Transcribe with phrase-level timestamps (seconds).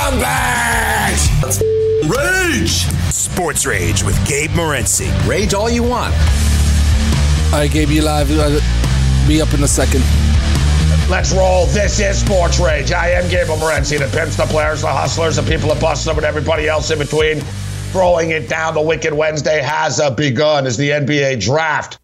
[0.00, 1.60] Scumbags!
[2.08, 2.86] Rage!
[3.12, 5.10] Sports Rage with Gabe Morency.
[5.28, 6.14] Rage all you want.
[7.52, 8.30] All right, Gabe, you live.
[8.30, 8.58] Uh,
[9.28, 10.02] Be up in a second.
[11.10, 11.66] Let's roll.
[11.66, 12.92] This is Sports Rage.
[12.92, 16.16] I am Gabe Morency, the pimps, the players, the hustlers, the people that bust them,
[16.16, 17.40] and everybody else in between.
[17.92, 18.72] Throwing it down.
[18.72, 21.98] The Wicked Wednesday has uh, begun as the NBA draft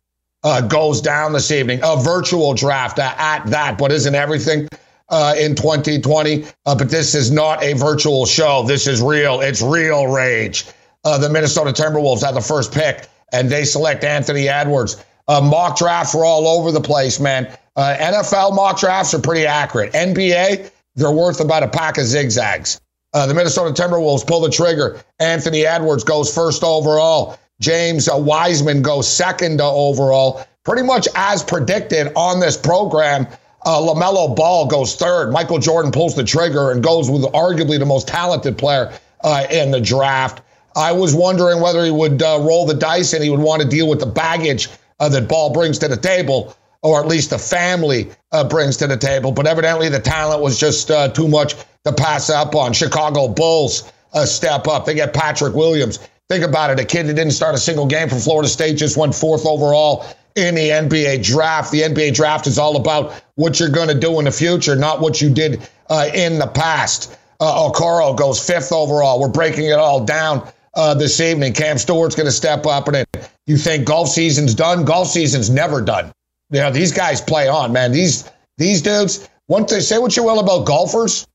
[0.45, 1.81] uh, goes down this evening.
[1.83, 4.69] A virtual draft uh, at that, but isn't everything
[5.09, 6.45] uh, in 2020?
[6.65, 8.63] Uh, but this is not a virtual show.
[8.63, 9.41] This is real.
[9.41, 10.67] It's real rage.
[11.05, 15.03] Uh, the Minnesota Timberwolves had the first pick, and they select Anthony Edwards.
[15.29, 17.57] mock drafts were all over the place, man.
[17.77, 19.93] Uh, NFL mock drafts are pretty accurate.
[19.93, 22.81] NBA, they're worth about a pack of zigzags.
[23.13, 25.01] Uh, the Minnesota Timberwolves pull the trigger.
[25.21, 27.39] Anthony Edwards goes first overall.
[27.61, 30.45] James uh, Wiseman goes second overall.
[30.65, 33.27] Pretty much as predicted on this program,
[33.67, 35.33] uh, LaMelo Ball goes third.
[35.33, 39.73] Michael Jordan pulls the trigger and goes with arguably the most talented player uh, in
[39.73, 40.41] the draft.
[40.77, 43.69] I was wondering whether he would uh, roll the dice and he would want to
[43.69, 44.69] deal with the baggage
[45.01, 48.87] uh, that Ball brings to the table or at least the family uh, brings to
[48.87, 49.33] the table.
[49.33, 52.73] But evidently, the talent was just uh, too much to pass up on.
[52.73, 53.93] Chicago Bulls
[54.25, 54.87] step up.
[54.87, 55.99] They get Patrick Williams.
[56.29, 56.79] Think about it.
[56.79, 60.07] A kid that didn't start a single game for Florida State just went fourth overall
[60.37, 61.73] in the NBA draft.
[61.73, 65.01] The NBA draft is all about what you're going to do in the future, not
[65.01, 67.19] what you did uh, in the past.
[67.41, 69.21] Uh, Okoro goes fifth overall.
[69.21, 71.55] We're breaking it all down uh, this evening.
[71.55, 72.89] Cam Stewart's going to step up.
[72.89, 73.07] And
[73.47, 74.85] you think golf season's done?
[74.85, 76.13] Golf season's never done.
[76.51, 77.93] You know, these guys play on, man.
[77.93, 81.27] These these dudes, once they say what you will about golfers,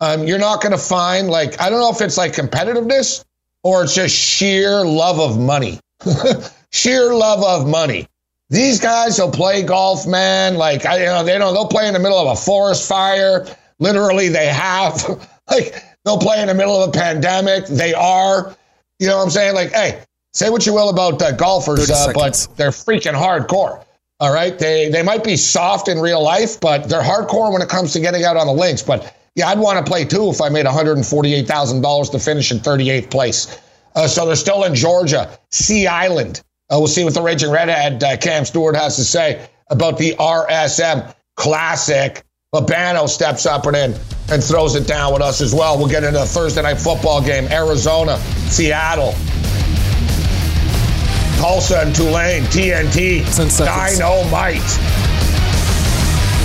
[0.00, 3.24] um, you're not going to find like I don't know if it's like competitiveness
[3.62, 5.80] or it's just sheer love of money,
[6.70, 8.06] sheer love of money.
[8.50, 10.56] These guys will play golf, man.
[10.56, 11.54] Like I, you know, they don't.
[11.54, 13.46] They'll play in the middle of a forest fire.
[13.78, 15.04] Literally, they have.
[15.50, 17.66] like they'll play in the middle of a pandemic.
[17.66, 18.54] They are.
[18.98, 19.54] You know what I'm saying?
[19.54, 20.02] Like, hey,
[20.34, 23.84] say what you will about uh, golfers, uh, but they're freaking hardcore.
[24.18, 24.58] All right.
[24.58, 28.00] They they might be soft in real life, but they're hardcore when it comes to
[28.00, 28.82] getting out on the links.
[28.82, 33.10] But yeah, I'd want to play too if I made $148,000 to finish in 38th
[33.10, 33.58] place.
[33.94, 36.42] Uh, so they're still in Georgia, Sea Island.
[36.70, 40.14] Uh, we'll see what the Raging Redhead uh, Cam Stewart has to say about the
[40.14, 42.22] RSM Classic.
[42.54, 43.94] Labano steps up and in
[44.30, 45.76] and throws it down with us as well.
[45.78, 49.14] We'll get into the Thursday night football game, Arizona, Seattle.
[51.40, 53.24] Tulsa and Tulane, TNT,
[53.58, 54.60] Dynamite.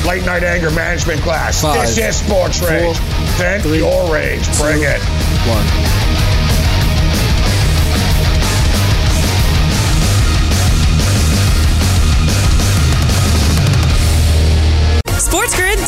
[0.08, 1.62] Late night anger management class.
[1.62, 2.98] Five, this is Sports four, Rage.
[3.38, 4.46] Vent three, your rage.
[4.58, 5.02] Bring two, it.
[5.50, 6.25] One.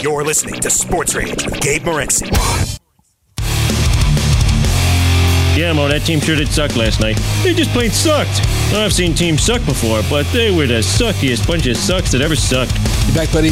[0.00, 2.30] You're listening to Sports Rage with Gabe Morency.
[5.56, 7.16] Yeah, Mo, that team sure did suck last night.
[7.42, 8.42] They just plain sucked.
[8.74, 12.36] I've seen teams suck before, but they were the suckiest bunch of sucks that ever
[12.36, 12.76] sucked.
[13.08, 13.50] You back, buddy?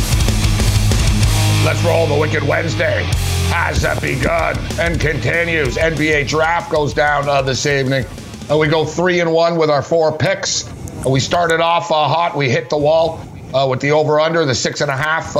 [1.64, 2.06] Let's roll.
[2.06, 3.04] The Wicked Wednesday
[3.48, 5.76] has that begun and continues.
[5.76, 8.04] NBA draft goes down uh, this evening.
[8.50, 10.68] Uh, we go three and one with our four picks.
[11.06, 12.36] Uh, we started off uh, hot.
[12.36, 15.34] We hit the wall uh, with the over under, the six and a half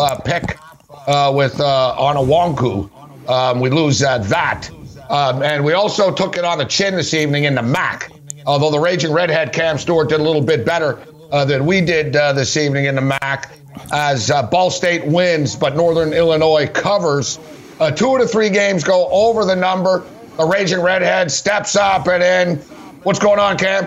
[1.07, 2.91] uh, with uh, Onwuaku.
[3.29, 4.71] Um, we lose that.
[5.11, 8.11] Um, and we also took it on the chin this evening in the MAC.
[8.47, 10.99] Although the Raging Redhead Cam Stewart did a little bit better
[11.31, 13.51] than we did this evening in the MAC
[13.93, 17.39] as uh, Ball State wins, but Northern Illinois covers.
[17.81, 20.05] Uh, two of the three games go over the number.
[20.37, 22.57] The Raging Redhead steps up and in.
[23.03, 23.87] What's going on, Cam?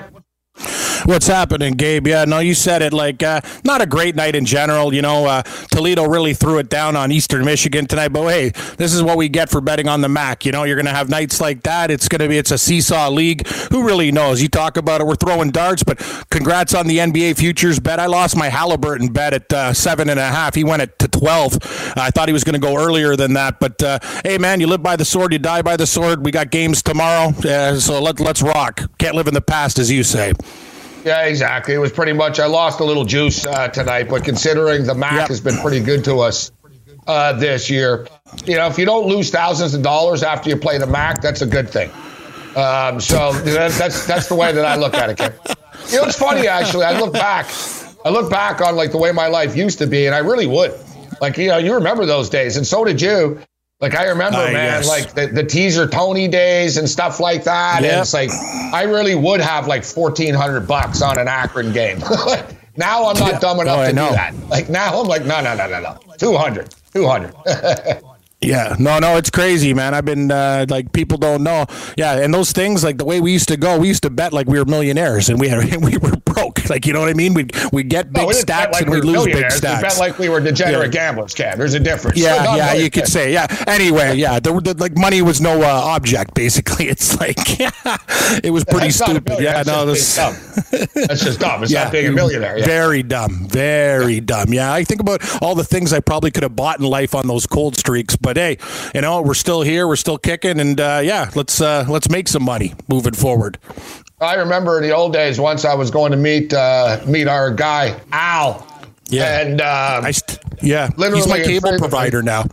[1.07, 2.05] What's happening, Gabe?
[2.05, 2.91] Yeah, no, you said it.
[2.91, 4.93] Like, uh, not a great night in general.
[4.93, 8.09] You know, uh, Toledo really threw it down on Eastern Michigan tonight.
[8.09, 10.45] But hey, this is what we get for betting on the MAC.
[10.45, 11.91] You know, you're going to have nights like that.
[11.91, 13.47] It's going to be it's a seesaw league.
[13.71, 14.41] Who really knows?
[14.41, 15.07] You talk about it.
[15.07, 15.97] We're throwing darts, but
[16.29, 18.01] congrats on the NBA futures bet.
[18.01, 20.55] I lost my Haliburton bet at uh, seven and a half.
[20.55, 21.53] He went at to twelve.
[21.95, 23.61] I thought he was going to go earlier than that.
[23.61, 26.25] But uh, hey, man, you live by the sword, you die by the sword.
[26.25, 28.81] We got games tomorrow, uh, so let let's rock.
[28.97, 30.33] Can't live in the past, as you say.
[31.07, 31.73] Yeah, exactly.
[31.73, 32.37] It was pretty much.
[32.37, 35.27] I lost a little juice uh, tonight, but considering the MAC yep.
[35.29, 36.51] has been pretty good to us
[37.07, 38.05] uh, this year,
[38.45, 41.41] you know, if you don't lose thousands of dollars after you play the MAC, that's
[41.41, 41.89] a good thing.
[42.57, 45.19] Um, so that's that's the way that I look at it.
[45.89, 46.83] You know, it's funny actually.
[46.83, 47.49] I look back,
[48.03, 50.47] I look back on like the way my life used to be, and I really
[50.47, 50.77] would.
[51.21, 53.39] Like you know, you remember those days, and so did you.
[53.79, 54.87] Like I remember, uh, man, yes.
[54.87, 57.83] like the, the teaser Tony days and stuff like that.
[57.83, 57.91] Yep.
[57.91, 58.31] And it's like
[58.73, 61.99] I really would have like fourteen hundred bucks on an Akron game.
[62.75, 64.33] now I'm not dumb enough oh, to do that.
[64.49, 65.99] Like now I'm like, no, no, no, no, no.
[66.17, 66.73] 200.
[66.93, 68.01] 200.
[68.39, 69.95] Yeah, no, no, it's crazy, man.
[69.95, 71.65] I've been uh, like people don't know.
[71.97, 74.31] Yeah, and those things like the way we used to go, we used to bet
[74.31, 76.69] like we were millionaires and we had we were broke.
[76.69, 77.33] Like you know what I mean?
[77.33, 79.81] We we get big no, stacks like and we lose big stacks.
[79.81, 81.07] We bet like we were degenerate yeah.
[81.07, 81.57] gamblers, Cam.
[81.57, 82.19] There's a difference.
[82.19, 83.47] Yeah, yeah, you could say yeah.
[83.65, 86.35] Anyway, yeah, the, the, like money was no uh, object.
[86.35, 87.37] Basically, it's like
[88.43, 89.39] it was pretty stupid.
[89.39, 91.63] Yeah, That's no, this, That's just dumb.
[91.63, 92.59] It's yeah, not being a millionaire.
[92.59, 92.65] Yeah.
[92.65, 93.47] Very dumb.
[93.49, 94.53] Very dumb.
[94.53, 97.27] Yeah, I think about all the things I probably could have bought in life on
[97.27, 98.15] those cold streaks.
[98.27, 98.57] But hey,
[98.93, 102.27] you know, we're still here, we're still kicking, and uh, yeah, let's uh, let's make
[102.27, 103.57] some money moving forward.
[104.19, 107.51] I remember in the old days once I was going to meet uh, meet our
[107.51, 108.67] guy Al.
[109.07, 112.43] Yeah, and um, st- yeah, literally he's my cable provider now.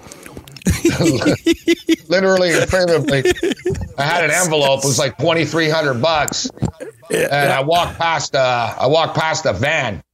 [2.09, 3.25] literally figuratively,
[3.99, 4.85] I had an envelope.
[4.85, 6.49] It was like twenty three hundred bucks,
[7.11, 8.37] and I walked past.
[8.37, 10.05] Uh, I walked past a van,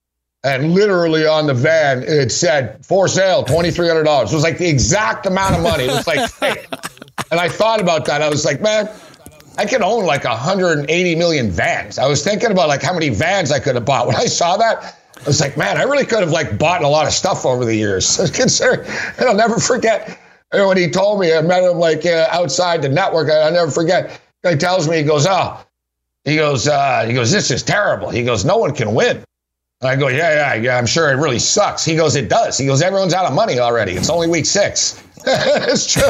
[0.43, 4.33] and literally on the van it said for sale twenty three hundred dollars.
[4.33, 5.85] It was like the exact amount of money.
[5.85, 6.31] It was like,
[7.31, 8.23] and I thought about that.
[8.23, 8.89] I was like, man,
[9.59, 11.99] I could own like 180 million vans.
[11.99, 14.07] I was thinking about like how many vans I could have bought.
[14.07, 16.89] When I saw that, I was like, man, I really could have like bought a
[16.89, 18.17] lot of stuff over the years.
[18.35, 18.85] Consider,
[19.19, 20.19] and I'll never forget
[20.51, 21.35] when he told me.
[21.35, 23.31] I met him like uh, outside the network.
[23.31, 24.21] I, will never forget.
[24.49, 25.63] He tells me, he goes, oh,
[26.25, 28.09] he goes, uh, he goes, this is terrible.
[28.09, 29.23] He goes, no one can win.
[29.83, 30.79] I go, yeah, yeah, yeah.
[30.79, 31.85] I'm sure it really sucks.
[31.85, 32.59] He goes, it does.
[32.59, 33.93] He goes, everyone's out of money already.
[33.93, 35.03] It's only week six.
[35.27, 36.03] it's true.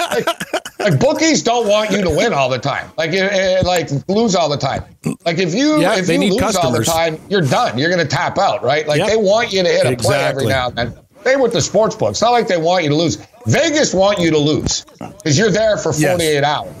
[0.00, 2.90] like, like, bookies don't want you to win all the time.
[2.96, 4.84] Like, uh, like lose all the time.
[5.26, 6.88] Like if you yeah, if you lose customers.
[6.88, 7.76] all the time, you're done.
[7.76, 8.86] You're going to tap out, right?
[8.86, 9.08] Like yep.
[9.08, 10.06] they want you to hit a exactly.
[10.06, 10.98] play every now and then.
[11.22, 12.10] They with the sports book.
[12.10, 13.16] It's not like they want you to lose.
[13.46, 16.44] Vegas want you to lose because you're there for 48 yes.
[16.44, 16.74] hours.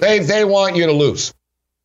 [0.00, 1.32] They they want you to lose.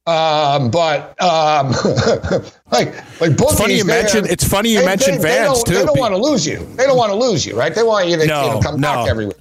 [0.07, 1.71] Um, but um,
[2.71, 4.27] like like bookies, it's funny you mentioned.
[4.27, 5.79] It's funny you they, mentioned they, Vans they too.
[5.79, 6.59] They don't want to lose you.
[6.75, 7.75] They don't want to lose you, right?
[7.75, 8.87] They want you to no, you know, come no.
[8.87, 9.35] back every week.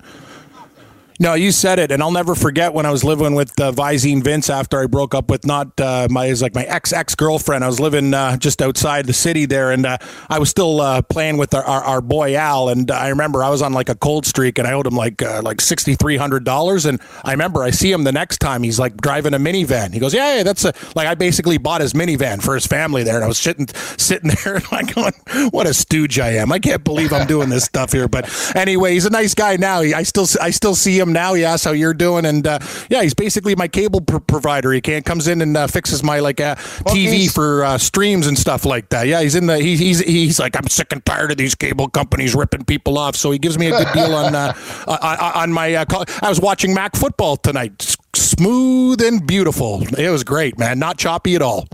[1.19, 4.23] No, you said it, and I'll never forget when I was living with uh, Visine
[4.23, 7.65] Vince after I broke up with not uh, my is like my ex ex girlfriend.
[7.65, 9.97] I was living uh, just outside the city there, and uh,
[10.29, 12.69] I was still uh, playing with our, our, our, boy Al.
[12.69, 15.23] And I remember I was on like a cold streak, and I owed him like
[15.23, 16.85] uh, like sixty three hundred dollars.
[16.85, 18.63] And I remember I see him the next time.
[18.63, 19.95] He's like driving a minivan.
[19.95, 23.05] He goes, "Yeah, yeah that's a like I basically bought his minivan for his family
[23.05, 25.15] there." And I was sitting sitting there and like going,
[25.51, 26.53] "What a stooge I am!
[26.53, 29.79] I can't believe I'm doing this stuff here." But anyway, he's a nice guy now.
[29.79, 31.35] I still I still see him him now.
[31.35, 32.59] He asks how you're doing, and uh,
[32.91, 34.73] yeah, he's basically my cable pr- provider.
[34.73, 38.39] He can comes in and uh, fixes my like uh, TV for uh, streams and
[38.39, 39.07] stuff like that.
[39.07, 41.89] Yeah, he's in the he, he's he's like I'm sick and tired of these cable
[41.89, 43.17] companies ripping people off.
[43.17, 44.53] So he gives me a good deal on uh,
[44.87, 45.75] on, on my.
[45.75, 46.05] Uh, call.
[46.23, 47.97] I was watching MAC football tonight.
[48.15, 49.83] Smooth and beautiful.
[49.99, 50.79] It was great, man.
[50.79, 51.67] Not choppy at all.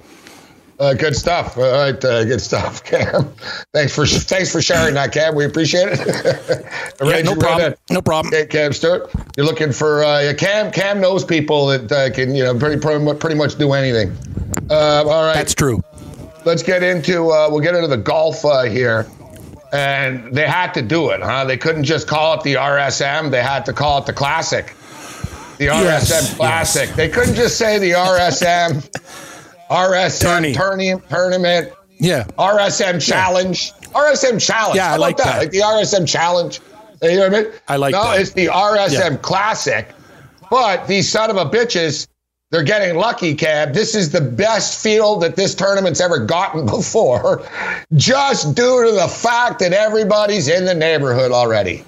[0.82, 1.56] Uh, good stuff.
[1.56, 3.32] All right, uh, good stuff, Cam.
[3.72, 5.36] Thanks for thanks for sharing that, Cam.
[5.36, 6.66] We appreciate it.
[7.00, 7.74] yeah, no problem.
[7.88, 8.34] No problem.
[8.34, 10.72] Okay, Cam Stewart, you're looking for uh, Cam.
[10.72, 14.10] Cam knows people that uh, can you know pretty pretty much do anything.
[14.68, 15.80] Uh, all right, that's true.
[16.44, 19.06] Let's get into uh, we'll get into the golf uh, here,
[19.72, 21.44] and they had to do it, huh?
[21.44, 23.30] They couldn't just call it the RSM.
[23.30, 24.74] They had to call it the Classic,
[25.58, 26.88] the RSM Yes, Classic.
[26.88, 26.96] yes.
[26.96, 29.28] They couldn't just say the RSM.
[29.72, 32.24] RSM tournament, tournament, Yeah.
[32.38, 34.76] RSM challenge, RSM challenge.
[34.76, 35.38] Yeah, I like that.
[35.38, 36.60] Like the RSM challenge.
[37.02, 37.52] You know what I mean?
[37.68, 38.20] I like no, that.
[38.20, 39.16] it's the RSM Yeah.
[39.16, 39.88] Classic.
[40.50, 42.06] But these son of a bitches,
[42.50, 43.72] they're getting lucky, Cab.
[43.72, 47.42] This is the best field that this tournament's ever gotten before,
[47.94, 51.82] just due to the fact that everybody's in the neighborhood already.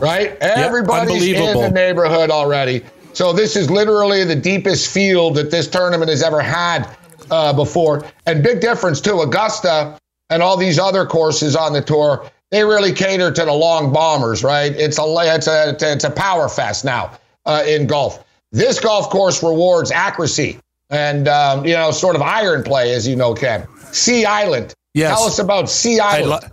[0.00, 0.36] Right?
[0.40, 2.82] Everybody's in the neighborhood already.
[3.12, 6.88] So this is literally the deepest field that this tournament has ever had
[7.32, 8.04] uh, before.
[8.26, 9.20] And big difference too.
[9.22, 9.98] Augusta
[10.30, 14.44] and all these other courses on the tour, they really cater to the long bombers,
[14.44, 14.72] right?
[14.72, 18.24] It's a it's a it's a power fest now uh, in golf.
[18.52, 20.58] This golf course rewards accuracy
[20.90, 23.66] and um, you know sort of iron play, as you know, Ken.
[23.92, 24.74] Sea Island.
[24.94, 25.16] Yes.
[25.16, 26.52] Tell us about Sea Island.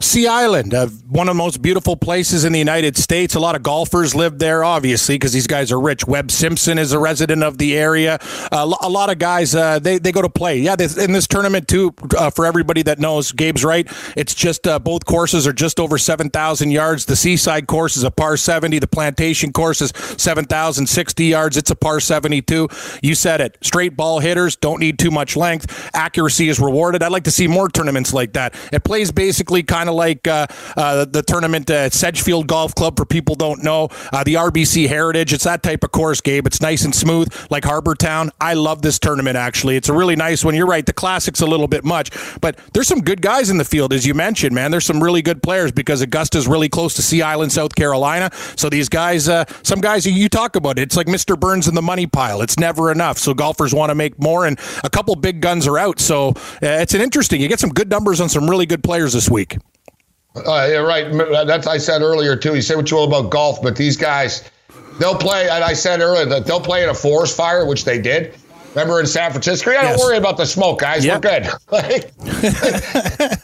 [0.00, 3.34] Sea Island, uh, one of the most beautiful places in the United States.
[3.34, 6.06] A lot of golfers live there, obviously, because these guys are rich.
[6.06, 8.18] Webb Simpson is a resident of the area.
[8.52, 10.58] Uh, a lot of guys, uh, they, they go to play.
[10.60, 13.90] Yeah, this, in this tournament, too, uh, for everybody that knows, Gabe's right.
[14.16, 17.06] It's just uh, both courses are just over 7,000 yards.
[17.06, 18.78] The Seaside course is a par 70.
[18.78, 21.56] The Plantation course is 7,060 yards.
[21.56, 22.68] It's a par 72.
[23.02, 23.58] You said it.
[23.62, 25.90] Straight ball hitters don't need too much length.
[25.94, 27.02] Accuracy is rewarded.
[27.02, 28.54] I'd like to see more tournaments like that.
[28.72, 33.04] It plays basically kind of like uh, uh, the tournament at Sedgefield Golf Club for
[33.04, 33.88] people don't know.
[34.12, 35.32] Uh, the RBC Heritage.
[35.32, 36.46] It's that type of course, Gabe.
[36.46, 38.30] It's nice and smooth, like Harbour Town.
[38.40, 39.76] I love this tournament, actually.
[39.76, 40.54] It's a really nice one.
[40.54, 40.84] You're right.
[40.84, 44.06] The Classic's a little bit much, but there's some good guys in the field, as
[44.06, 44.70] you mentioned, man.
[44.70, 48.30] There's some really good players because Augusta's really close to Sea Island, South Carolina.
[48.56, 51.38] So these guys, uh, some guys you talk about, it's like Mr.
[51.38, 52.42] Burns in the money pile.
[52.42, 53.18] It's never enough.
[53.18, 56.00] So golfers want to make more, and a couple big guns are out.
[56.00, 57.40] So uh, it's an interesting.
[57.40, 59.58] You get some good numbers on some really good players this week.
[60.36, 61.10] Uh, yeah, right.
[61.46, 62.54] That's I said earlier too.
[62.54, 64.48] You say what you will about golf, but these guys,
[65.00, 65.48] they'll play.
[65.48, 68.34] And I said earlier that they'll play in a forest fire, which they did.
[68.74, 69.70] Remember in San Francisco?
[69.70, 69.98] Yeah, Yes.
[69.98, 71.04] don't worry about the smoke, guys.
[71.04, 71.24] Yep.
[71.24, 71.48] We're good.
[71.72, 72.12] like,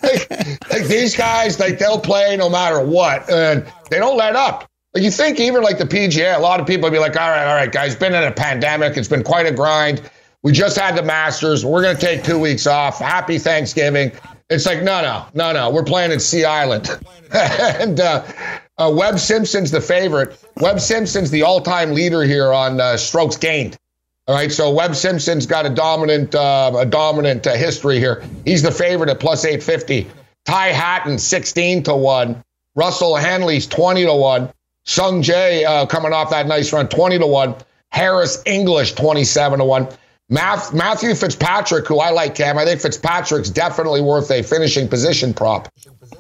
[0.02, 0.30] like,
[0.70, 4.68] like these guys, like they'll play no matter what, and they don't let up.
[4.94, 7.30] Like you think even like the PGA, a lot of people would be like, all
[7.30, 8.96] right, all right, guys, been in a pandemic.
[8.96, 10.08] It's been quite a grind.
[10.42, 11.64] We just had the Masters.
[11.64, 12.98] We're going to take two weeks off.
[13.00, 14.12] Happy Thanksgiving.
[14.54, 15.70] It's like, no, no, no, no.
[15.70, 16.88] We're playing at Sea Island.
[17.32, 18.24] and uh,
[18.78, 20.38] uh, Webb Simpson's the favorite.
[20.56, 23.76] Webb Simpson's the all time leader here on uh, strokes gained.
[24.26, 28.24] All right, so Webb Simpson's got a dominant, uh, a dominant uh, history here.
[28.46, 30.06] He's the favorite at plus 850.
[30.46, 32.42] Ty Hatton, 16 to 1.
[32.74, 34.50] Russell Henley's 20 to 1.
[34.86, 37.54] Sung Jae uh, coming off that nice run, 20 to 1.
[37.90, 39.88] Harris English, 27 to 1.
[40.30, 42.56] Math- Matthew Fitzpatrick, who I like, Cam.
[42.58, 45.68] I think Fitzpatrick's definitely worth a finishing position prop.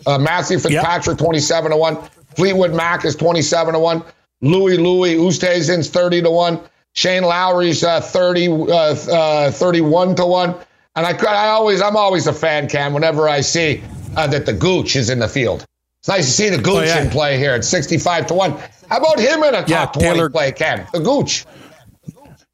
[0.06, 1.96] Uh, Matthew Fitzpatrick, 27 to 1.
[2.36, 4.02] Fleetwood Mac is 27 to 1.
[4.42, 6.60] Louis Louis Oosthuizen's 30 to 1.
[6.92, 10.54] Shane Lowry's uh, 30, uh, uh, 31 to 1.
[10.96, 13.82] And I, I always, I'm always a fan, Cam, whenever I see
[14.16, 15.64] uh, that the Gooch is in the field.
[16.00, 17.02] It's nice to see the Gooch Oh, yeah.
[17.02, 18.50] in play here at 65 to 1.
[18.90, 20.86] How about him in a top Yeah, 20 Taylor- play, Cam?
[20.92, 21.46] The Gooch.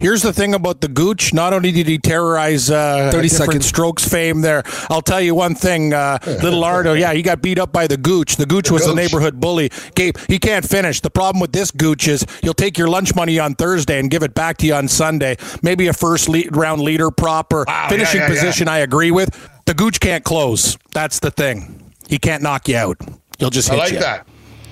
[0.01, 1.35] Here's the thing about the Gooch.
[1.35, 5.55] Not only did he terrorize uh, 30 different strokes fame there, I'll tell you one
[5.55, 5.93] thing.
[5.93, 8.37] Uh, little Ardo, yeah, he got beat up by the Gooch.
[8.37, 9.71] The Gooch was the neighborhood bully.
[9.95, 11.01] Gabe, he can't finish.
[11.03, 14.23] The problem with this Gooch is you'll take your lunch money on Thursday and give
[14.23, 15.37] it back to you on Sunday.
[15.63, 18.35] Maybe a first lead, round leader prop or Wow, finishing yeah, yeah.
[18.35, 19.29] position, I agree with.
[19.67, 20.79] The Gooch can't close.
[20.95, 21.93] That's the thing.
[22.09, 22.97] He can't knock you out.
[23.39, 23.99] He'll just I hit like you.
[24.01, 24.27] that.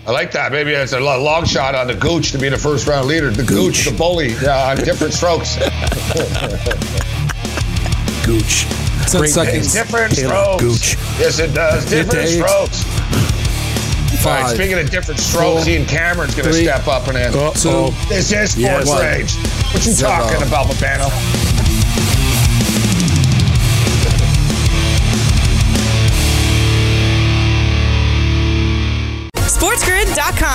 [0.09, 0.51] I like that.
[0.53, 3.31] Maybe it's a long shot on the Gooch to be the first round leader.
[3.31, 5.57] The Gooch, the bully, uh, on different strokes.
[8.25, 8.65] Gooch.
[9.11, 9.73] Ten Great seconds.
[9.75, 10.63] different Taylor strokes.
[10.63, 10.97] Gooch.
[11.21, 11.85] Yes, it does.
[11.91, 12.39] Different eight.
[12.39, 12.85] strokes.
[14.25, 14.55] All right, Five.
[14.57, 17.31] speaking of different strokes, four, Ian Cameron's going to step up and in.
[17.55, 17.93] Two.
[18.09, 18.89] This is Sports Yes.
[18.89, 19.03] One.
[19.03, 19.35] Rage.
[19.75, 20.11] What you Zero.
[20.11, 21.09] talking about, Babano?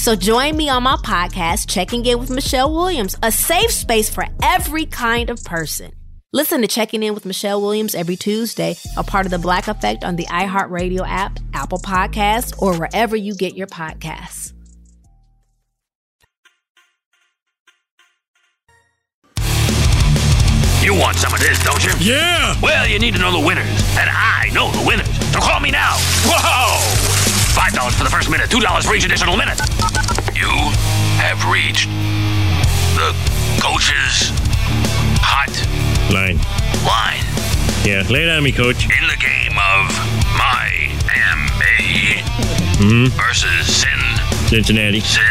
[0.00, 4.24] So join me on my podcast Checking In with Michelle Williams, a safe space for
[4.42, 5.92] every kind of person.
[6.32, 10.02] Listen to Checking In with Michelle Williams every Tuesday, a part of the Black Effect
[10.02, 14.54] on the iHeartRadio app, Apple Podcasts, or wherever you get your podcasts.
[20.82, 21.92] You want some of this, don't you?
[22.00, 22.58] Yeah!
[22.62, 25.10] Well, you need to know the winners, and I know the winners.
[25.30, 25.96] So call me now.
[26.24, 27.19] Whoa!
[27.50, 29.58] $5 for the first minute, $2 for each additional minute.
[30.34, 30.48] You
[31.18, 31.88] have reached
[32.96, 33.12] the
[33.60, 34.30] coach's
[35.20, 35.50] hot
[36.12, 36.38] Line.
[36.86, 37.24] line
[37.84, 38.84] Yeah, lay it on me, coach.
[38.84, 39.90] in the game of
[40.38, 42.22] Miami
[42.78, 44.00] hmm versus Sin,
[44.48, 45.00] Cincinnati.
[45.00, 45.22] Sin,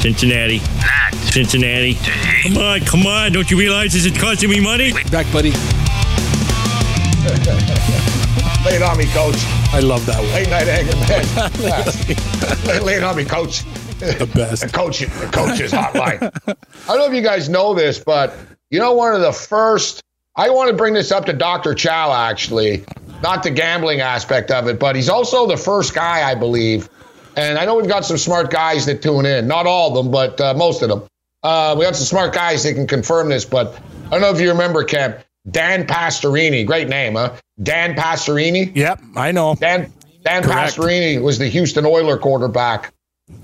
[0.00, 0.58] Cincinnati.
[0.58, 1.14] Nat.
[1.32, 1.96] Cincinnati.
[2.42, 3.32] Come on, come on.
[3.32, 4.92] Don't you realize this is costing me money?
[5.10, 5.52] Back, buddy.
[8.68, 9.36] Lay it on me, coach.
[9.72, 10.30] I love that one.
[10.34, 12.66] Late night anger, man.
[12.66, 13.62] lay, lay it on me, coach.
[13.98, 14.60] The best.
[14.60, 16.30] The coach, the coach's hotline.
[16.46, 18.34] I don't know if you guys know this, but
[18.68, 20.02] you know, one of the first.
[20.36, 21.72] I want to bring this up to Dr.
[21.72, 22.84] Chow, actually,
[23.22, 26.90] not the gambling aspect of it, but he's also the first guy, I believe.
[27.36, 29.48] And I know we've got some smart guys that tune in.
[29.48, 31.04] Not all of them, but uh, most of them.
[31.42, 34.42] Uh, we got some smart guys that can confirm this, but I don't know if
[34.42, 35.20] you remember, Kemp.
[35.50, 37.34] Dan Pastorini, great name, huh?
[37.62, 38.74] Dan Pastorini.
[38.74, 39.54] Yep, I know.
[39.54, 39.92] Dan
[40.24, 40.76] Dan Correct.
[40.76, 42.92] Pastorini was the Houston Oiler quarterback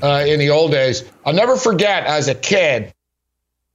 [0.02, 1.04] uh, in the old days.
[1.24, 2.92] I'll never forget as a kid,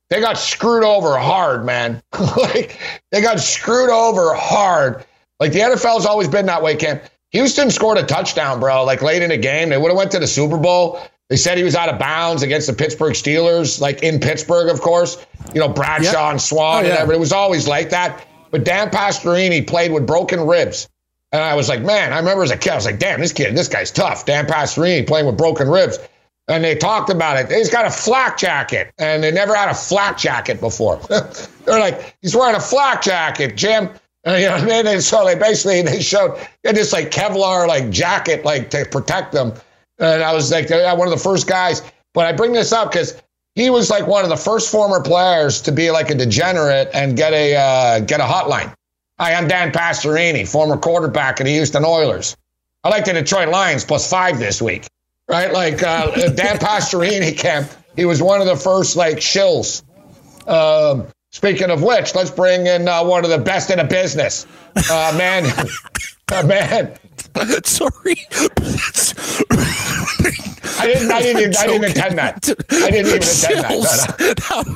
[0.10, 2.02] they got screwed over hard, man.
[2.38, 2.78] like
[3.12, 5.06] they got screwed over hard.
[5.40, 7.00] Like the NFL's always been that way, Cam.
[7.32, 8.84] Houston scored a touchdown, bro.
[8.84, 11.00] Like late in the game, they would have went to the Super Bowl.
[11.30, 14.82] They said he was out of bounds against the Pittsburgh Steelers, like in Pittsburgh, of
[14.82, 15.24] course.
[15.54, 16.32] You know, Bradshaw Yep.
[16.32, 17.16] and Swann Oh, and everything.
[17.16, 18.26] It was always like that.
[18.52, 20.90] But Dan Pastorini played with broken ribs.
[21.32, 23.32] And I was like, man, I remember as a kid, I was like, damn, this
[23.32, 24.26] kid, this guy's tough.
[24.26, 26.00] Dan Pastorini playing with broken ribs.
[26.48, 27.52] And they talked about it.
[27.56, 30.98] He's got a flak jacket, and they never had a flak jacket before.
[31.66, 33.88] They're like, he's wearing a flak jacket, Jim.
[34.24, 34.88] And, you know what I mean?
[34.88, 39.32] And so they basically they showed they this like Kevlar like jacket like to protect
[39.32, 39.54] them.
[40.00, 41.82] And I was like, one of the first guys.
[42.14, 43.22] But I bring this up because
[43.56, 47.16] he was like one of the first former players to be like a degenerate and
[47.16, 48.74] get a uh, get a hotline.
[49.20, 52.38] Hi, I'm Dan Pastorini, former quarterback of the Houston Oilers.
[52.84, 54.88] I like the Detroit Lions plus five this week,
[55.28, 55.52] right?
[55.52, 57.70] Like uh, Dan Pastorini camp.
[57.96, 59.84] He was one of the first like shills.
[60.48, 64.48] Um, speaking of which, let's bring in uh, one of the best in the business,
[64.90, 65.46] uh, man.
[66.32, 66.96] uh, man,
[67.64, 68.16] Sorry.
[70.80, 71.12] I didn't.
[71.12, 71.58] I didn't.
[71.58, 72.50] I didn't intend that.
[72.72, 73.64] I didn't even intend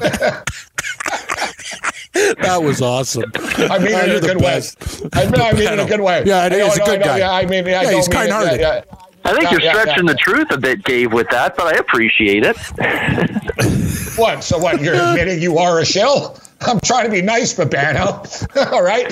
[0.01, 0.43] that.
[2.41, 3.31] that was awesome.
[3.35, 4.43] I mean it in you're a the good way.
[4.43, 4.77] best.
[5.13, 6.23] I mean, I mean in a good way.
[6.25, 7.17] Yeah, I know, he's a I good know, guy.
[7.19, 8.59] Yeah, I mean, I Yeah, don't he's mean kind-hearted.
[8.59, 8.95] Yeah, yeah.
[9.25, 10.13] I think Yeah, you're yeah, stretching yeah.
[10.13, 12.57] the truth a bit, Dave, with that, but I appreciate it.
[14.17, 14.43] What?
[14.43, 14.79] So what?
[14.81, 16.37] You're admitting you are a shill?
[16.61, 18.21] I'm trying to be nice, Babano.
[18.71, 19.11] All right.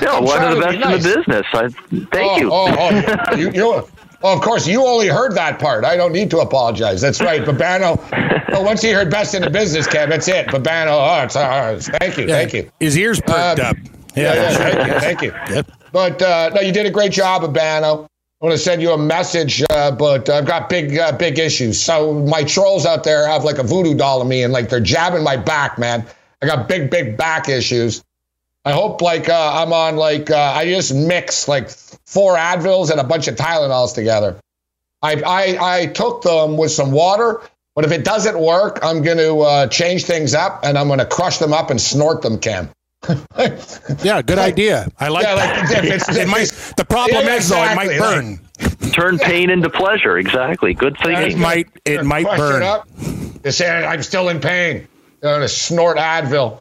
[0.00, 1.46] Yeah, I'm one of the to be best in the business.
[1.52, 1.68] I,
[2.12, 2.50] thank oh, you.
[2.52, 3.88] Oh, oh, you, you,
[4.22, 5.84] oh, of course, you only heard that part.
[5.84, 7.00] I don't need to apologize.
[7.00, 7.42] That's right.
[7.42, 7.98] Babano.
[8.50, 10.46] Well, once he heard best in the business, Kev, that's it.
[10.46, 10.88] Babano.
[10.88, 12.24] Oh, it's, it's- thank you.
[12.26, 12.70] Yeah, Thank you.
[12.80, 13.76] His ears perked Um, up.
[14.16, 15.00] Yeah, yeah, thank you.
[15.00, 15.54] Thank you.
[15.54, 15.70] Yep.
[15.92, 18.06] But uh, no, you did a great job, Abano.
[18.40, 21.78] I want to send you a message, uh, but I've got big, uh, big issues.
[21.80, 24.80] So my trolls out there have like a voodoo doll of me, and like they're
[24.80, 26.06] jabbing my back, man.
[26.40, 28.02] I got big, big back issues.
[28.68, 31.70] I hope like uh, I'm on like uh, I just mix like
[32.04, 34.36] four Advils and a bunch of Tylenols together.
[35.02, 37.40] I I, I took them with some water,
[37.74, 40.98] but if it doesn't work, I'm going to uh, change things up and I'm going
[40.98, 42.68] to crush them up and snort them, Cam.
[44.02, 44.88] Yeah, good idea.
[45.00, 45.70] I like Yeah, that.
[45.70, 48.14] like, if it's- It if might- the problem Yeah, is, though, it exactly, might like-
[48.80, 48.90] burn.
[48.92, 50.18] Turn pain into pleasure.
[50.18, 50.74] Exactly.
[50.74, 51.32] Good thinking.
[51.32, 51.68] It might.
[51.84, 52.62] It might Question burn.
[52.64, 52.88] Up.
[53.42, 54.86] They say I'm still in pain.
[55.20, 56.58] They're gonna snort Advil.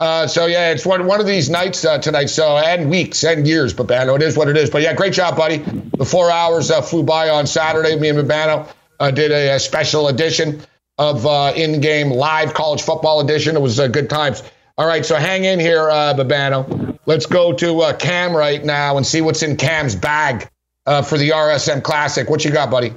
[0.00, 2.26] Uh, so yeah, it's one one of these nights uh, tonight.
[2.26, 4.14] So and weeks and years, Babano.
[4.16, 4.70] It is what it is.
[4.70, 5.58] But yeah, great job, buddy.
[5.58, 7.98] The four hours uh, flew by on Saturday.
[7.98, 8.68] Me and Babano
[9.00, 10.62] uh, did a, a special edition
[10.98, 13.56] of uh, in-game live college football edition.
[13.56, 14.42] It was uh, good times.
[14.76, 16.96] All right, so hang in here, Babano.
[17.06, 20.48] Let's go to Cam right now and see what's in Cam's bag
[20.86, 22.30] for the RSM Classic.
[22.30, 22.92] What you got, buddy?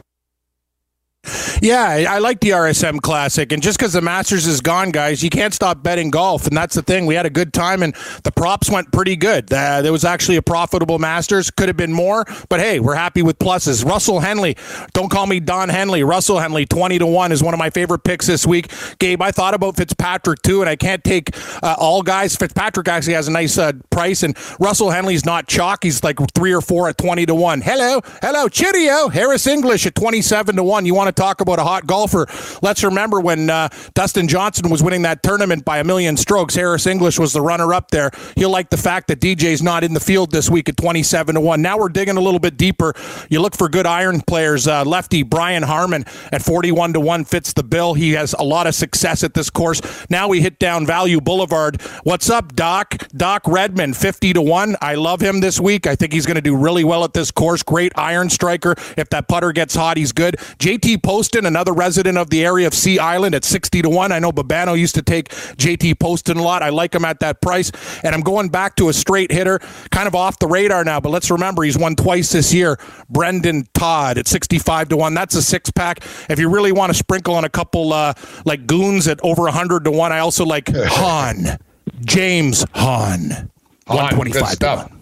[1.62, 5.30] Yeah, I like the RSM Classic, and just because the Masters is gone, guys, you
[5.30, 7.06] can't stop betting golf, and that's the thing.
[7.06, 7.94] We had a good time, and
[8.24, 9.54] the props went pretty good.
[9.54, 11.52] Uh, there was actually a profitable Masters.
[11.52, 13.86] Could have been more, but hey, we're happy with pluses.
[13.86, 14.58] Russell Henley,
[14.94, 16.04] don't call me Don Henley.
[16.04, 18.72] Russell Henley, twenty to one, is one of my favorite picks this week.
[18.98, 21.30] Gabe, I thought about Fitzpatrick too, and I can't take
[21.62, 22.36] uh, all guys.
[22.36, 25.84] Fitzpatrick actually has a nice uh, price, and Russell Henley's not chalk.
[25.84, 27.62] He's like three or four at twenty to one.
[27.62, 29.10] Hello, hello, cheerio.
[29.10, 30.88] Harris English at twenty-seven to one.
[30.88, 32.28] You want to talk about a hot golfer?
[32.62, 36.56] Let's remember when uh, Dustin Johnson was winning that tournament by a million strokes.
[36.56, 38.12] Harris English was the runner-up there.
[38.36, 41.42] He'll like the fact that DJ's not in the field this week at twenty-seven to
[41.42, 41.62] one.
[41.62, 42.94] Now we're digging a little bit deeper.
[43.30, 44.68] You look for good iron players.
[44.68, 47.94] Uh, lefty Brian Harman at forty-one to one fits the bill.
[47.94, 49.82] He has a lot of success at this course.
[50.10, 51.82] Now we hit down Value Boulevard.
[52.04, 53.08] What's up, Doc?
[53.16, 54.76] Doc Redman, fifty to one.
[54.82, 55.88] I love him this week.
[55.88, 57.64] I think he's going to do really well at this course.
[57.64, 58.76] Great iron striker.
[58.98, 60.36] If that putter gets hot, he's good.
[60.60, 64.12] JT Poston, another resident of the area of Sea Island at 60 to 1.
[64.12, 66.64] I know Babano used to take JT Poston a lot.
[66.64, 67.72] I like him at that price.
[68.04, 69.60] And I'm going back to a straight hitter,
[69.92, 72.78] kind of off the radar now, but let's remember he's won twice this year.
[73.10, 75.14] Brendon Todd at 65 to 1.
[75.14, 76.04] That's a six pack.
[76.30, 78.14] If you really want to sprinkle on a couple uh,
[78.46, 81.58] like goons at over 100 to 1, I also like Hahn.
[82.06, 83.50] James Hahn.
[83.88, 84.98] Hahn, 125 good to 1.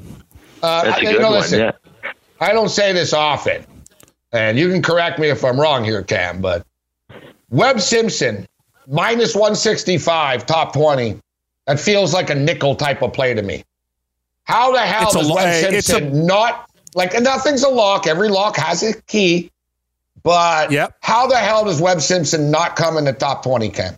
[0.62, 1.72] Uh, That's a I- you good know, one, listen, yeah.
[2.42, 3.66] I don't say this often,
[4.32, 6.66] and you can correct me if I'm wrong here, Cam, but
[7.50, 8.46] Webb Simpson,
[8.88, 11.20] minus 165, top 20.
[11.66, 13.64] That feels like a nickel type of play to me.
[14.46, 18.08] How the hell It's a does lo- Webb Simpson not, like, and nothing's a lock.
[18.08, 19.52] Every lock has a key.
[20.24, 20.96] But Yep.
[21.02, 23.96] how the hell does Webb Simpson not come in the top 20, Cam?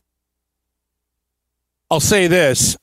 [1.90, 2.78] I'll say this.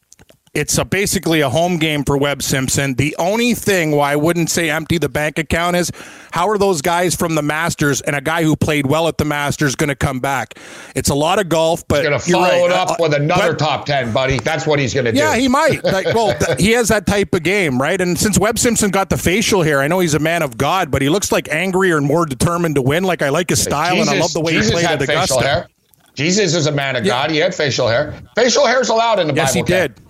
[0.54, 2.94] It's a, basically a home game for Webb Simpson.
[2.94, 5.92] The only thing why I wouldn't say empty the bank account is
[6.32, 9.24] how are those guys from the Masters and a guy who played well at the
[9.24, 10.54] Masters going to come back?
[10.96, 12.64] It's a lot of golf, but he's Going to follow right.
[12.66, 14.38] it up Uh, with another top 10, buddy.
[14.38, 15.18] That's what he's going to do.
[15.18, 15.84] Yeah, he might.
[15.84, 18.00] Like, well, th- he has that type of game, right?
[18.00, 20.90] And since Webb Simpson got the facial hair, I know he's a man of God,
[20.90, 23.04] but he looks like angrier and more determined to win.
[23.04, 25.06] Like I like his style, and I love the way Jesus he played had at
[25.08, 25.42] facial Augusta.
[25.46, 25.68] hair.
[26.14, 27.30] Jesus is a man of God.
[27.30, 28.14] He had facial hair.
[28.34, 29.66] Facial hair is allowed in the Yes, Bible.
[29.66, 29.86] he Cam.
[29.88, 30.00] did.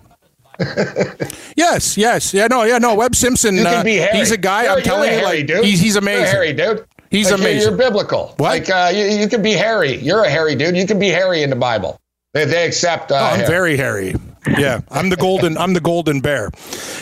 [1.55, 2.95] yes, yes, yeah, no, yeah, no.
[2.95, 4.17] Webb Simpson, You can uh, be hairy.
[4.17, 4.63] he's a guy.
[4.63, 5.63] You're- I'm telling you, like dude.
[5.65, 6.25] he's he's You're a amazing.
[6.25, 6.85] hairy dude.
[7.11, 7.69] He's Like, you're- amazing.
[7.69, 8.33] You're biblical.
[8.37, 8.49] What?
[8.49, 9.95] Like uh, you, you can be hairy.
[9.97, 10.75] You're a hairy dude.
[10.77, 11.99] You can be hairy in the Bible.
[12.33, 13.11] They, they accept.
[13.11, 13.47] Uh, Oh, I'm hair.
[13.47, 14.15] very hairy.
[14.57, 15.57] Yeah, I'm the golden.
[15.57, 16.49] I'm the golden bear.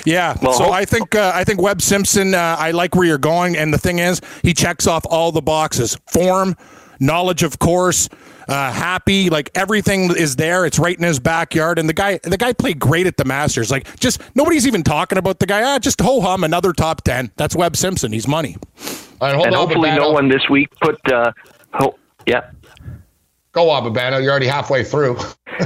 [0.05, 0.35] Yeah.
[0.41, 2.33] Well, so hope- I think uh, I think Webb Simpson.
[2.33, 5.41] Uh, I like where you're going, and the thing is, he checks off all the
[5.41, 6.55] boxes: form,
[6.99, 8.09] knowledge of course,
[8.47, 9.29] uh, happy.
[9.29, 10.65] Like everything is there.
[10.65, 13.71] It's right in his backyard, and the guy the guy played great at the Masters.
[13.71, 15.63] Like just nobody's even talking about the guy.
[15.63, 17.31] Ah, just ho hum another top ten.
[17.35, 18.11] That's Webb Simpson.
[18.11, 18.57] He's money.
[19.19, 20.99] All right, hold and on, hopefully no one this week put.
[21.11, 21.31] Uh,
[21.73, 22.51] ho- yeah.
[23.51, 24.21] Go on, Babano.
[24.21, 25.17] You're already halfway through.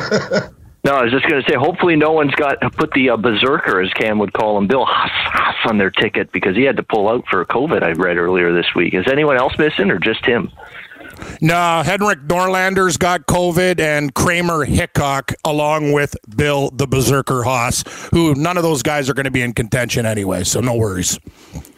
[0.84, 1.56] No, I was just going to say.
[1.56, 5.12] Hopefully, no one's got put the uh, berserker, as Cam would call him, Bill Haas,
[5.14, 7.84] Haas on their ticket because he had to pull out for COVID.
[7.84, 8.96] I read earlier this week.
[8.96, 10.52] Is anyone else missing, or just him?
[11.42, 18.36] No, Henrik Norlander's got COVID and Kramer Hickok, along with Bill the Berserker Haas, who
[18.36, 21.20] none of those guys are going to be in contention anyway, so no worries.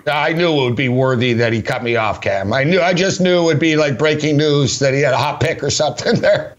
[0.06, 2.52] I knew it would be worthy that he cut me off, Cam.
[2.52, 2.82] I knew.
[2.82, 5.64] I just knew it would be like breaking news that he had a hot pick
[5.64, 6.56] or something there.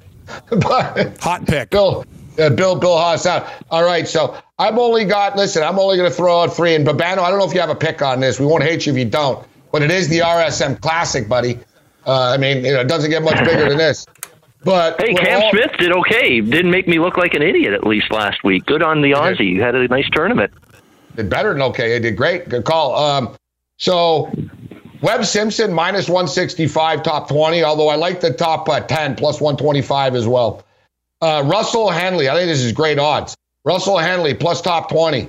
[0.50, 1.70] but Hot pick.
[1.70, 2.04] Bill,
[2.38, 3.46] uh, Bill, Bill Haas out.
[3.70, 5.36] All right, so I've only got.
[5.36, 6.74] Listen, I'm only going to throw out three.
[6.74, 8.40] And Babano, I don't know if you have a pick on this.
[8.40, 9.46] We won't hate you if you don't.
[9.72, 11.58] But it is the RSM Classic, buddy.
[12.06, 14.06] Uh, I mean, you know, it doesn't get much bigger than this.
[14.62, 16.40] But Hey, Cam all- Smith did okay.
[16.40, 18.64] Didn't make me look like an idiot at least last week.
[18.66, 19.50] Good on the Aussie.
[19.50, 20.52] You had a nice tournament.
[21.16, 21.94] did better than okay.
[21.94, 22.48] He did great.
[22.48, 22.94] Good call.
[22.96, 23.36] Um,
[23.78, 24.32] so
[25.02, 30.14] Webb Simpson minus 165, top 20, although I like the top uh, 10 plus 125
[30.14, 30.64] as well.
[31.20, 33.36] Uh, Russell Henley, I think this is great odds.
[33.64, 35.28] Russell Henley plus top 20,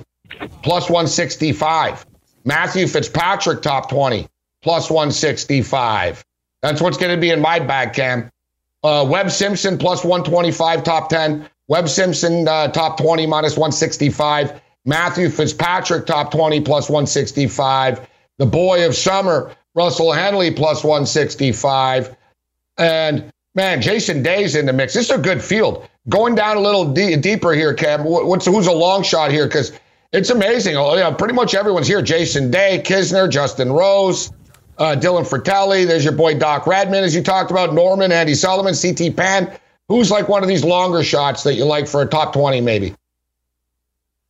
[0.62, 2.04] plus 165.
[2.44, 4.26] Matthew Fitzpatrick top 20,
[4.62, 6.22] plus 165.
[6.66, 8.28] That's what's going to be in my bag, Cam.
[8.82, 11.48] Uh, Webb Simpson plus 125, top 10.
[11.68, 14.60] Webb Simpson uh, top 20 minus 165.
[14.84, 18.08] Matthew Fitzpatrick top 20 plus 165.
[18.38, 22.16] The boy of summer, Russell Henley plus 165.
[22.78, 24.94] And man, Jason Day's in the mix.
[24.94, 25.88] This is a good field.
[26.08, 28.02] Going down a little de- deeper here, Cam.
[28.02, 29.46] What's who's a long shot here?
[29.46, 29.70] Because
[30.12, 30.74] it's amazing.
[30.74, 32.02] Oh, yeah, pretty much everyone's here.
[32.02, 34.32] Jason Day, Kisner, Justin Rose,
[34.78, 35.86] uh, Dylan Frittelli.
[35.86, 37.74] There's your boy Doc Redman, as you talked about.
[37.74, 39.58] Norman, Andy Solomon, CT Pan.
[39.88, 42.94] Who's like one of these longer shots that you like for a top 20, maybe?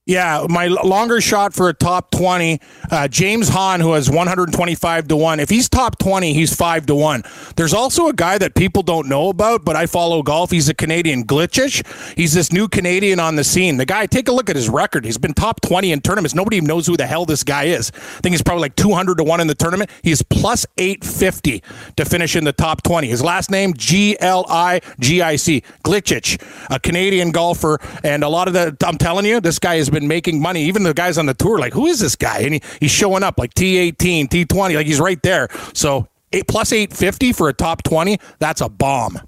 [0.08, 2.60] Yeah, my longer shot for a top 20,
[2.92, 5.40] uh, James Hahn, who has 125 to 1.
[5.40, 7.24] If he's top 20, he's 5 to 1.
[7.56, 10.52] There's also a guy that people don't know about, but I follow golf.
[10.52, 11.84] He's a Canadian, Gligic.
[12.16, 13.78] He's this new Canadian on the scene.
[13.78, 15.04] The guy, take a look at his record.
[15.04, 16.36] He's been top 20 in tournaments.
[16.36, 17.90] Nobody even knows who the hell this guy is.
[17.92, 19.90] I think he's probably like 200 to 1 in the tournament.
[20.04, 21.64] He's plus 850
[21.96, 23.08] to finish in the top 20.
[23.08, 26.40] His last name, G L I G I C, Gligic,
[26.70, 27.80] a Canadian golfer.
[28.04, 30.64] And a lot of the, I'm telling you, this guy has been making money.
[30.64, 32.40] Even the guys on the tour, like, who is this guy?
[32.40, 35.48] And he, he's showing up like T18, T20, like he's right there.
[35.72, 39.18] So eight, plus 850 for a top 20, that's a bomb.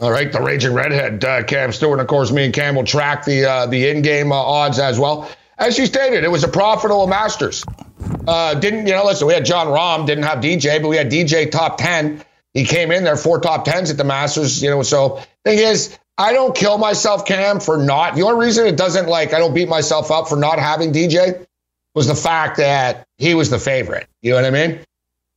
[0.00, 2.00] All right, the raging redhead, uh, Cam Stewart.
[2.00, 5.30] Of course, me and Cam will track the uh, the in-game uh, odds as well.
[5.56, 7.64] As you stated, it was a profitable Masters.
[8.26, 9.04] Uh, didn't you know?
[9.04, 12.24] Listen, we had Jon Rahm, didn't have DJ, but we had DJ top ten.
[12.54, 14.60] He came in there four top tens at the Masters.
[14.60, 18.14] You know, so thing is, I don't kill myself, Cam, for not.
[18.14, 21.44] The only reason it doesn't like I don't beat myself up for not having DJ
[21.94, 24.06] was the fact that he was the favorite.
[24.22, 24.70] You know what I mean?
[24.72, 24.86] It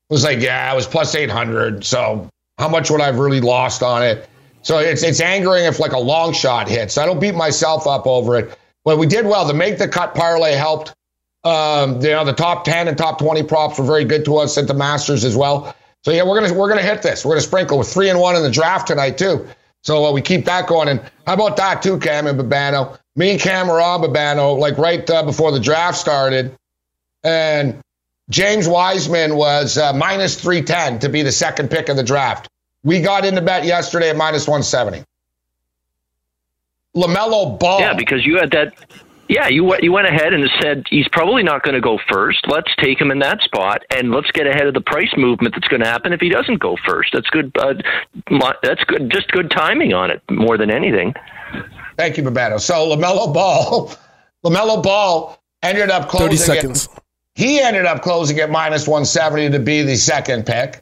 [0.09, 1.83] was like, yeah, I was plus 800.
[1.83, 4.27] So how much would I have really lost on it?
[4.61, 6.97] So it's it's angering if like a long shot hits.
[6.97, 8.57] I don't beat myself up over it.
[8.83, 9.45] But we did well.
[9.45, 10.93] The make the cut parlay helped.
[11.43, 14.57] Um, you know, the top 10 and top 20 props were very good to us
[14.57, 15.75] at the Masters as well.
[16.03, 17.25] So yeah, we're gonna we're gonna hit this.
[17.25, 19.47] We're gonna sprinkle with three and one in the draft tonight too.
[19.88, 20.89] So uh, we keep that going.
[20.89, 23.00] And how about that too, Cam and Babano?
[23.15, 26.54] Me and Cam were on Babano like right uh, before the draft started,
[27.23, 27.80] and
[28.30, 32.50] James Wiseman was uh, minus three ten to be the second pick of the draft.
[32.84, 35.06] We got into bet yesterday at minus one seventy.
[36.93, 37.80] LaMelo Ball.
[37.80, 38.73] Yeah, because you had that
[39.29, 42.45] yeah, you you went ahead and said he's probably not going to go first.
[42.47, 45.67] Let's take him in that spot, and let's get ahead of the price movement that's
[45.67, 47.11] going to happen if he doesn't go first.
[47.13, 47.51] That's good.
[47.57, 47.73] Uh,
[48.63, 49.11] that's good.
[49.11, 51.13] Just good timing on it more than anything.
[51.97, 52.59] Thank you, Babano.
[52.59, 53.91] So LaMelo Ball,
[54.45, 56.27] LaMelo Ball ended up closing.
[56.27, 56.89] Thirty seconds.
[56.95, 57.03] At,
[57.35, 60.81] he ended up closing at minus one seventy to be the second pick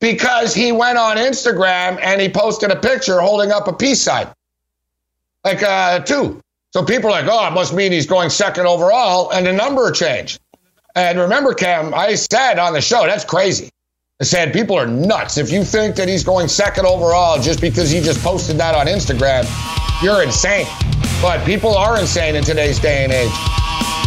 [0.00, 4.28] because he went on Instagram and he posted a picture holding up a peace sign,
[5.44, 6.40] like uh, two.
[6.72, 9.90] So people are like, oh, it must mean he's going second overall, and the number
[9.90, 10.40] changed.
[10.94, 13.70] And remember, Cam, I said on the show, that's crazy.
[14.20, 15.38] I said people are nuts.
[15.38, 18.86] If you think that he's going second overall just because he just posted that on
[18.86, 19.46] Instagram,
[20.02, 20.66] you're insane.
[21.22, 23.32] But people are insane in today's day and age.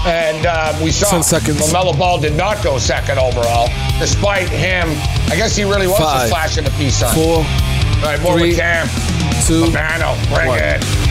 [0.06, 3.70] And uh, we saw LaMelo Ball did not go second overall,
[4.00, 4.90] despite him.
[5.32, 7.16] I guess he really was Five, just flashing the peace sign.
[7.16, 7.44] Four, All
[8.04, 8.88] right, more three, with Cam.
[9.46, 10.60] Two, Babano, bring one.
[10.60, 11.11] it.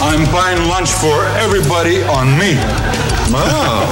[0.00, 2.54] I'm buying lunch for everybody on me.
[3.34, 3.82] Oh,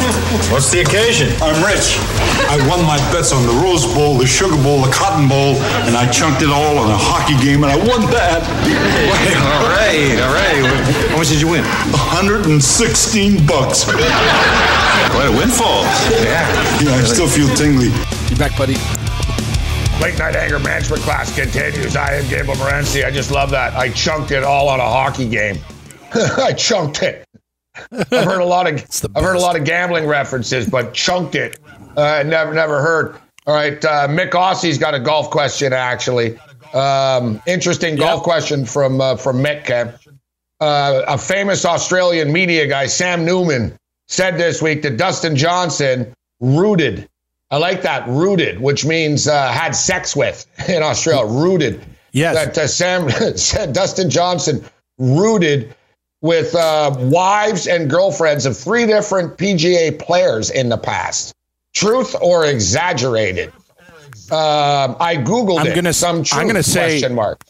[0.52, 1.34] what's the occasion?
[1.42, 1.98] I'm rich.
[2.46, 5.96] I won my bets on the Rose Bowl, the Sugar Bowl, the Cotton Bowl, and
[5.96, 8.38] I chunked it all on a hockey game, and I won that.
[9.50, 11.10] all right, all right.
[11.10, 11.64] How much did you win?
[11.90, 13.84] 116 bucks.
[13.84, 15.82] Quite a windfall.
[16.22, 16.46] Yeah.
[16.80, 17.90] Yeah, I still feel tingly.
[18.30, 18.78] You back, buddy?
[20.00, 21.96] Late night anger management class continues.
[21.96, 23.04] I am Gabriel Morency.
[23.04, 23.74] I just love that.
[23.74, 25.58] I chunked it all on a hockey game.
[26.38, 27.26] I chunked it.
[27.92, 28.74] I've heard a lot of
[29.16, 31.58] I've heard a lot of gambling references, but chunked it.
[31.96, 33.16] Uh, never never heard.
[33.46, 36.38] All right, uh, Mick Ossie's got a golf question actually.
[36.72, 39.70] Um, interesting golf question from uh, from Mick.
[40.58, 43.76] Uh, a famous Australian media guy, Sam Newman,
[44.08, 47.08] said this week that Dustin Johnson rooted.
[47.50, 51.26] I like that rooted, which means uh, had sex with in Australia.
[51.26, 51.84] Rooted.
[52.12, 52.34] Yes.
[52.34, 54.64] That uh, Sam said Dustin Johnson
[54.98, 55.74] rooted
[56.26, 61.32] with uh, wives and girlfriends of three different PGA players in the past.
[61.74, 63.52] Truth or exaggerated?
[64.30, 65.74] Um, I googled I'm it.
[65.74, 67.44] gonna some truth, I'm gonna say question mark.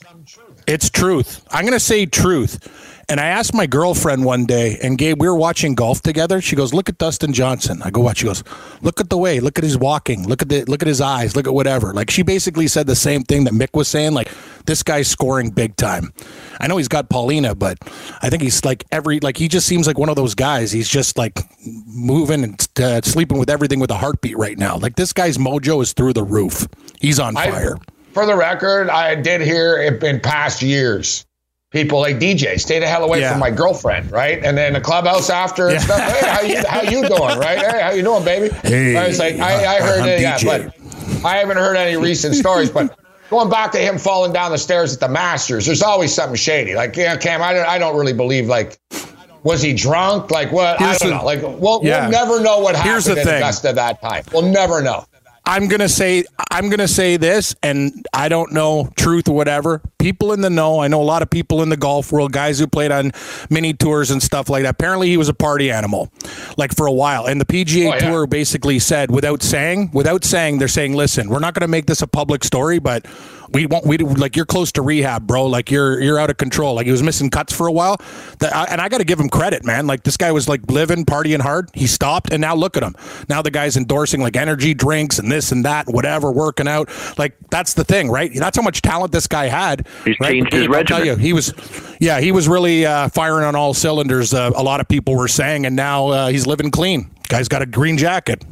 [0.66, 1.44] It's truth.
[1.50, 2.85] I'm going to say truth.
[3.08, 6.40] And I asked my girlfriend one day, and Gabe, we were watching golf together.
[6.40, 8.42] She goes, "Look at Dustin Johnson." I go, "What?" She goes,
[8.82, 9.38] "Look at the way.
[9.38, 10.26] Look at his walking.
[10.26, 11.36] Look at the look at his eyes.
[11.36, 14.12] Look at whatever." Like she basically said the same thing that Mick was saying.
[14.14, 14.28] Like
[14.66, 16.12] this guy's scoring big time.
[16.60, 17.78] I know he's got Paulina, but
[18.22, 20.72] I think he's like every like he just seems like one of those guys.
[20.72, 21.38] He's just like
[21.86, 24.78] moving and uh, sleeping with everything with a heartbeat right now.
[24.78, 26.66] Like this guy's mojo is through the roof.
[27.00, 27.76] He's on I- fire.
[28.12, 31.24] for the record, I did hear in, in past years.
[31.72, 33.32] People like DJ, stay the hell away Yeah.
[33.32, 34.42] from my girlfriend, right?
[34.44, 36.00] And then the clubhouse after and stuff.
[36.00, 37.58] Hey, how you how you doing, right?
[37.58, 38.54] Hey, how you doing, baby?
[38.62, 41.96] Hey, I was like, I, I heard I'm it, yeah, but I haven't heard any
[41.96, 42.70] recent stories.
[42.70, 42.96] But
[43.30, 46.76] going back to him falling down the stairs at the Masters, there's always something shady.
[46.76, 48.78] Like, yeah, Cam, I don't, I don't really believe like.
[49.42, 50.30] Was he drunk?
[50.32, 50.78] Like what?
[50.80, 51.24] Here's I don't the- know.
[51.24, 52.02] Like we'll, Yeah.
[52.02, 53.36] we'll never know what happened Here's the in thing.
[53.36, 54.24] Augusta that time.
[54.32, 55.04] We'll never know.
[55.44, 59.82] I'm gonna say I'm gonna say this, and I don't know truth or whatever.
[60.06, 62.60] People in the know, I know a lot of people in the golf world, guys
[62.60, 63.10] who played on
[63.50, 64.68] mini tours and stuff like that.
[64.70, 66.12] Apparently, he was a party animal,
[66.56, 67.26] like for a while.
[67.26, 68.08] And the PGA Oh, yeah.
[68.08, 72.02] Tour basically said, without saying, without saying, they're saying, listen, we're not gonna make this
[72.02, 73.04] a public story, but
[73.52, 73.86] we won't.
[73.86, 75.46] We like you're close to rehab, bro.
[75.46, 76.74] Like you're you're out of control.
[76.74, 77.96] Like he was missing cuts for a while.
[78.40, 79.86] That, and I got to give him credit, man.
[79.86, 81.70] Like this guy was like living, partying hard.
[81.72, 82.96] He stopped, and now look at him.
[83.28, 86.90] Now the guy's endorsing like energy drinks and this and that, whatever, working out.
[87.18, 88.32] Like that's the thing, right?
[88.34, 89.86] That's how much talent this guy had.
[90.04, 90.30] He's right?
[90.32, 91.52] changed his Gabe, I'll tell you, he was,
[92.00, 94.32] yeah, he was really uh, firing on all cylinders.
[94.34, 97.10] Uh, a lot of people were saying, and now uh, he's living clean.
[97.28, 98.44] Guy's got a green jacket.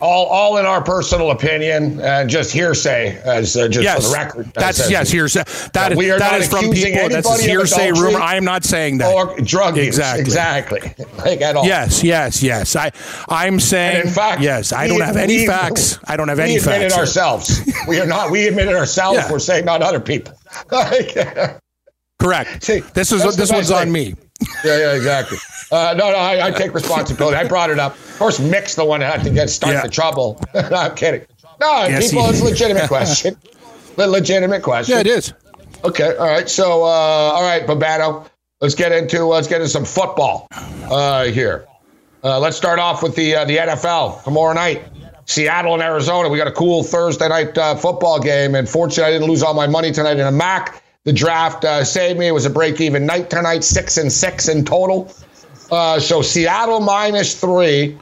[0.00, 4.14] All, all in our personal opinion and just hearsay, as uh, just yes, for the
[4.24, 4.52] record.
[4.54, 5.44] That's As- yes, hearsay.
[5.72, 7.08] That we are that not is from people.
[7.08, 8.20] That's anybody a of hearsay rumor.
[8.20, 9.12] I am not saying that.
[9.14, 9.86] or drug use.
[9.98, 10.20] Exactly.
[10.22, 10.94] Exactly.
[11.22, 11.64] Like at all.
[11.64, 12.74] Yes, yes, yes.
[12.74, 12.90] I
[13.28, 14.72] I'm saying And in fact, yes.
[14.72, 15.98] I don't have any we- facts.
[16.04, 16.66] I don't have any facts.
[16.66, 17.72] we admitted ourselves.
[17.86, 18.30] we are not.
[18.30, 19.18] We admitted ourselves.
[19.22, 19.30] Yeah.
[19.30, 20.34] We're saying not other people.
[22.18, 22.62] Correct.
[22.62, 24.14] See, this is this one's on me.
[24.64, 25.38] Yeah, yeah, exactly.
[25.70, 27.36] Uh, no, no, I, I take responsibility.
[27.36, 27.94] I brought it up.
[27.94, 29.82] Of course, Mick's the one that had to get start Yeah.
[29.82, 30.38] the trouble.
[30.54, 31.24] no, I'm kidding.
[31.60, 33.36] No, Yes, people, it's a legitimate question.
[33.96, 34.94] Le- legitimate question.
[34.94, 35.32] Yeah, it is.
[35.84, 36.48] Okay, all right.
[36.48, 38.26] So, uh, all right, Babano,
[38.60, 41.66] let's get into let's get into some football uh, here.
[42.24, 44.84] Uh, let's start off with the uh, the NFL tomorrow night.
[45.24, 46.28] Seattle and Arizona.
[46.28, 49.54] We got a cool Thursday night uh, football game, and fortunately, I didn't lose all
[49.54, 50.81] my money tonight in a MAC.
[51.04, 52.28] The draft uh, saved me.
[52.28, 55.12] It was a break even night tonight, six and six in total.
[55.68, 57.98] Uh, so Seattle minus three,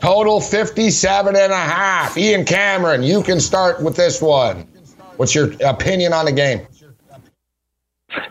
[0.00, 2.18] total 57 and a half.
[2.18, 4.66] Ian Cameron, you can start with this one.
[5.16, 6.66] What's your opinion on the game?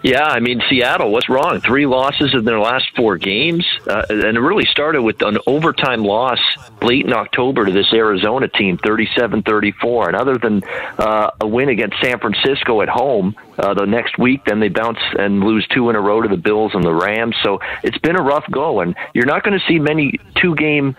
[0.03, 1.11] Yeah, I mean Seattle.
[1.11, 1.61] What's wrong?
[1.61, 6.03] Three losses in their last four games, uh, and it really started with an overtime
[6.03, 6.39] loss
[6.81, 10.07] late in October to this Arizona team, 37-34.
[10.07, 10.63] And other than
[10.97, 14.99] uh, a win against San Francisco at home uh, the next week, then they bounce
[15.17, 17.35] and lose two in a row to the Bills and the Rams.
[17.43, 20.95] So it's been a rough go, and you're not going to see many two-game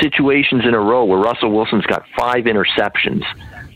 [0.00, 3.24] situations in a row where Russell Wilson's got five interceptions.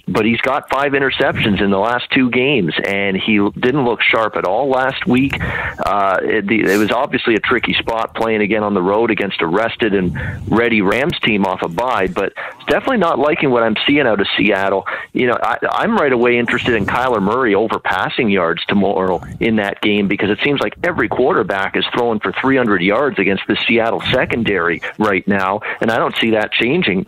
[0.09, 4.37] But he's got five interceptions in the last two games, and he didn't look sharp
[4.37, 5.35] at all last week.
[5.41, 9.47] Uh, it, it was obviously a tricky spot playing again on the road against a
[9.47, 10.17] rested and
[10.51, 12.33] ready Rams team off a bye, but
[12.67, 14.87] definitely not liking what I'm seeing out of Seattle.
[15.13, 19.57] You know, I, I'm right away interested in Kyler Murray over passing yards tomorrow in
[19.57, 23.57] that game because it seems like every quarterback is throwing for 300 yards against the
[23.67, 27.07] Seattle secondary right now, and I don't see that changing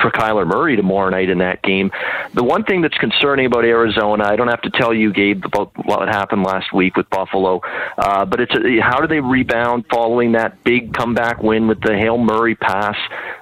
[0.00, 1.90] for Kyler Murray tomorrow night in that game.
[2.34, 5.72] The one thing that's concerning about Arizona, I don't have to tell you, Gabe, about
[5.86, 7.60] what happened last week with Buffalo,
[7.96, 11.96] uh, but it's a, how do they rebound following that big comeback win with the
[11.96, 12.96] Hail Murray pass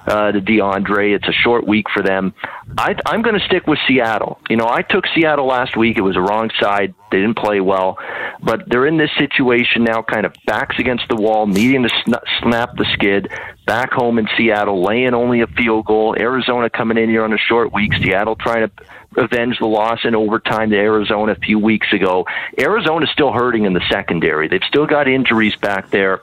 [0.07, 1.15] uh, to DeAndre?
[1.15, 2.35] It's a short week for them.
[2.79, 4.41] I, I'm going to stick with Seattle.
[4.49, 5.97] You know, I took Seattle last week.
[5.97, 6.95] It was a wrong side.
[7.11, 7.99] They didn't play well,
[8.43, 12.43] but they're in this situation now, kind of backs against the wall, needing to sn-
[12.43, 13.31] snap the skid.
[13.65, 16.17] Back home in Seattle, laying only a field goal.
[16.19, 17.93] Arizona coming in here on a short week.
[17.95, 22.27] Seattle trying to avenge the loss in overtime to Arizona a few weeks ago.
[22.59, 24.49] Arizona's still hurting in the secondary.
[24.49, 26.23] They've still got injuries back there.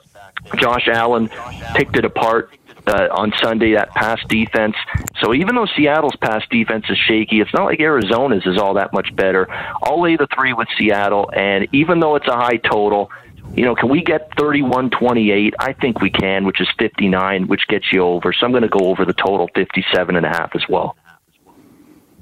[0.56, 1.30] Josh Allen
[1.74, 2.50] picked it apart
[2.86, 4.76] uh, on Sunday, that pass defense.
[5.20, 8.92] So even though Seattle's pass defense is shaky, it's not like Arizona's is all that
[8.92, 9.46] much better.
[9.82, 13.10] I'll lay the three with Seattle, and even though it's a high total,
[13.54, 15.54] you know, can we get 31 28?
[15.58, 18.32] I think we can, which is 59, which gets you over.
[18.32, 20.96] So I'm going to go over the total 57 and a half as well.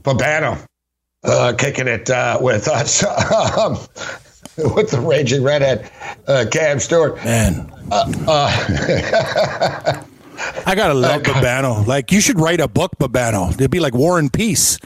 [0.02, 0.64] Babano
[1.24, 3.72] uh, kicking it uh, with us um,
[4.74, 5.90] with the raging redhead,
[6.26, 7.16] uh, Cam Stewart.
[7.24, 10.01] Man, uh, uh,
[10.66, 11.86] I gotta love Babano.
[11.86, 13.52] Like you should write a book, Babano.
[13.54, 14.78] It'd be like War and Peace.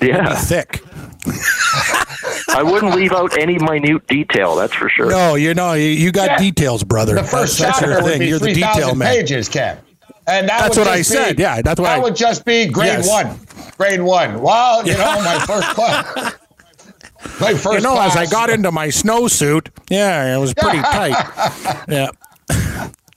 [0.00, 0.82] Yeah, thick.
[2.54, 4.56] I wouldn't leave out any minute detail.
[4.56, 5.08] That's for sure.
[5.10, 6.38] No, you know, you, you got Yeah.
[6.38, 7.14] details, brother.
[7.14, 8.18] The first that's, that's chapter your would thing.
[8.20, 9.14] be You're the detail man.
[9.14, 9.82] pages, Cap.
[10.26, 11.38] And that That's what I just be- said.
[11.38, 13.08] Yeah, that's what that I- would just be grade Yes.
[13.08, 13.38] one.
[13.78, 14.40] Grade one.
[14.40, 16.34] Well, you know, my first class.
[17.40, 21.14] My first You know, as I got into my snowsuit, yeah, it was pretty tight.
[21.88, 22.08] Yeah.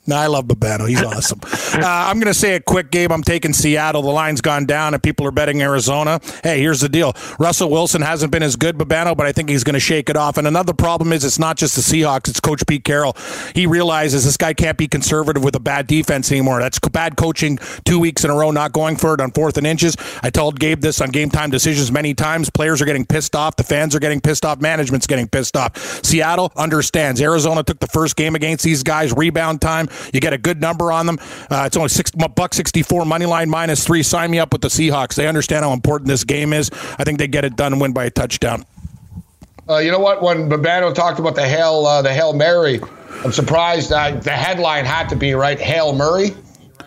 [0.08, 0.88] No, I love Babano.
[0.88, 1.40] He's awesome.
[1.76, 3.12] Uh, I'm going to say a quick game.
[3.12, 4.02] I'm taking Seattle.
[4.02, 6.22] The line's gone down, and people are betting Arizona.
[6.42, 9.66] Hey, here's the deal: Russell Wilson hasn't been as good, Babano, but I think he's
[9.66, 10.38] going to shake it off.
[10.38, 13.18] And another problem is it's not just the Seahawks; it's Coach Pete Carroll.
[13.54, 16.60] He realizes this guy can't be conservative with a bad defense anymore.
[16.62, 17.58] That's bad coaching.
[17.84, 19.98] Two weeks in a row, not going for it on fourth and inches.
[20.24, 22.50] I told Gabe this on game time decisions many times.
[22.50, 23.58] Players are getting pissed off.
[23.58, 24.62] The fans are getting pissed off.
[24.62, 25.76] Management's getting pissed off.
[26.06, 27.20] Seattle understands.
[27.22, 29.12] Arizona took the first game against these guys.
[29.12, 29.90] Rebound time.
[30.14, 31.18] You get a good number on them.
[31.50, 34.04] Uh, it's only six buck sixty four money line minus three.
[34.04, 35.16] Sign me up with the Seahawks.
[35.16, 36.70] They understand how important this game is.
[37.00, 38.66] I think they get it done and win by a touchdown.
[39.68, 40.22] Uh, you know what?
[40.22, 42.80] When Babano talked about the hail, uh, the hail Mary,
[43.24, 43.92] I'm surprised.
[43.92, 45.60] Uh, the headline had to be right.
[45.60, 46.36] Hail Murray.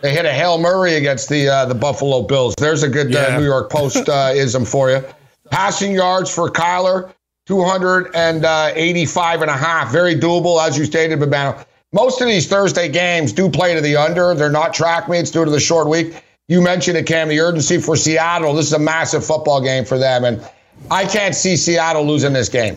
[0.00, 2.54] They hit a hail Murray against the uh, the Buffalo Bills.
[2.56, 3.38] There's a good uh, Yeah.
[3.38, 5.02] New York Post uh, ism for you.
[5.50, 7.10] Passing yards for Kyler,
[7.46, 9.90] 285 and a half.
[9.90, 11.64] Very doable, as you stated, Babano.
[11.92, 14.34] Most of these Thursday games do play to the under.
[14.34, 16.22] They're not track meets due to the short week.
[16.46, 18.52] You mentioned it, Cam, the urgency for Seattle.
[18.52, 20.46] This is a massive football game for them, and
[20.90, 22.76] I can't see Seattle losing this game.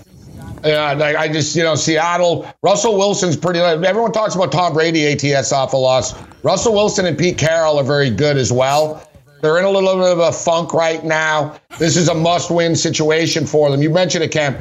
[0.64, 2.48] Yeah, like I just you know Seattle.
[2.64, 3.60] Russell Wilson's pretty.
[3.60, 6.14] Everyone talks about Tom Brady ATS off a loss.
[6.44, 9.06] Russell Wilson and Pete Carroll are very good as well.
[9.42, 11.60] They're in a little bit of a funk right now.
[11.80, 13.82] This is a must-win situation for them.
[13.82, 14.56] You mentioned it, Cam.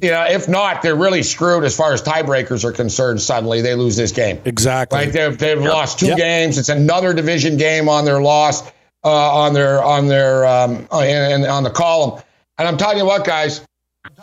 [0.00, 3.20] You know, if not, they're really screwed as far as tiebreakers are concerned.
[3.20, 4.40] Suddenly, they lose this game.
[4.44, 4.98] Exactly.
[4.98, 5.12] Right?
[5.12, 6.16] They've, they've lost two Yep.
[6.16, 6.58] games.
[6.58, 8.66] It's another division game on their loss
[9.04, 12.22] uh, on their on their um, and, and on the column.
[12.58, 13.64] And I'm telling you what, guys,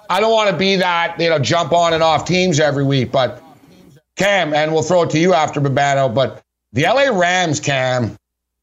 [0.10, 3.12] I don't want to be that you know jump on and off teams every week,
[3.12, 3.44] but
[4.16, 8.18] Cam, and we'll throw it to you after Babano, but the LA Rams, Cam,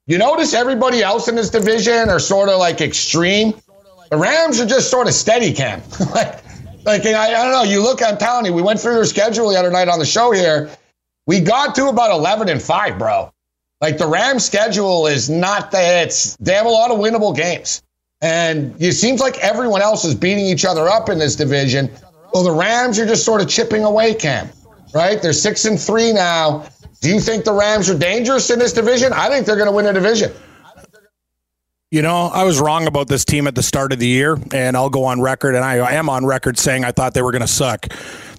[0.07, 3.55] you notice everybody else in this division are sort of like extreme.
[4.11, 5.83] The Rams are just sort of steady, Cam.
[6.15, 6.44] like,
[6.85, 7.63] like I, I don't know.
[7.63, 10.07] You look, I'm telling you, we went through your schedule the other night on the
[10.07, 10.71] show here.
[11.27, 13.33] We got to about 11 and 5, bro.
[13.81, 17.83] Like the Rams schedule is not that it's they have a lot of winnable games.
[18.21, 21.91] And it seems like everyone else is beating each other up in this division.
[22.33, 24.49] Well, the Rams are just sort of chipping away, Cam.
[24.95, 25.21] Right?
[25.21, 26.67] They're six and three now.
[27.01, 29.13] Do you think the Rams are dangerous in this division?
[29.13, 30.33] I think they're going to win a division.
[31.95, 34.77] You know, I was wrong about this team at the start of the year, and
[34.77, 37.41] I'll go on record, and I, am on record saying I thought they were going
[37.41, 37.87] to suck.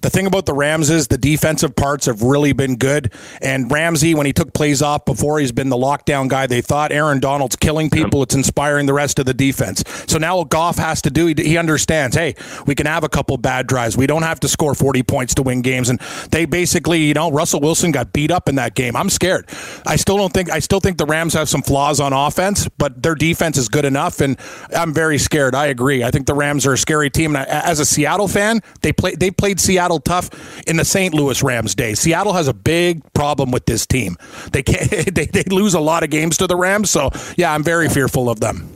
[0.06, 3.12] The thing about the Rams is the defensive parts have really been good.
[3.42, 6.46] And Ramsey, when he took plays off before, he's been the lockdown guy.
[6.46, 8.22] They thought Aaron Donald's killing people.
[8.22, 9.82] It's inspiring the rest of the defense.
[10.06, 12.36] So now what Goff has to do, he, he understands, hey,
[12.68, 13.96] we can have a couple bad drives.
[13.96, 15.88] We don't have to score 40 points to win games.
[15.88, 15.98] And
[16.30, 18.94] they basically, you know, Russell Wilson got beat up in that game.
[18.94, 19.48] I'm scared.
[19.86, 23.02] I still don't think, I still think the Rams have some flaws on offense, but
[23.02, 24.20] their defense is good enough.
[24.20, 24.38] And
[24.72, 25.56] I'm very scared.
[25.56, 26.04] I agree.
[26.04, 27.34] I think the Rams are a scary team.
[27.34, 30.30] And I, as a Seattle fan, they play, they played Seattle tough
[30.66, 31.14] in the St.
[31.14, 32.00] Louis Rams days.
[32.00, 34.16] Seattle has a big problem with this team.
[34.52, 36.90] They can't, they, they lose a lot of games to the Rams.
[36.90, 38.70] So yeah, I'm very fearful of them.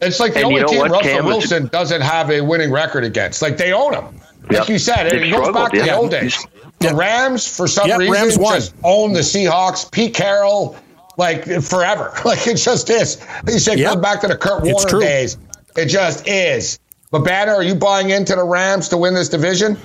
[0.00, 1.18] It's like the And only you know team what, Russell Cam?
[1.26, 3.40] It's- Wilson doesn't have a winning record against.
[3.42, 4.20] Like they own him.
[4.50, 6.46] Like you said, it, it goes struggled, back to the old days.
[6.80, 8.54] The Rams, for some Yep, reason, Rams won.
[8.56, 9.90] just own the Seahawks.
[9.90, 10.76] Pete Carroll,
[11.16, 12.12] like forever.
[12.26, 13.18] Like it just is.
[13.44, 13.88] Like you said, Yep.
[13.88, 15.38] going back to the Kurt Warner days.
[15.76, 16.78] It just is.
[17.10, 19.78] But Banner, are you buying into the Rams to win this division?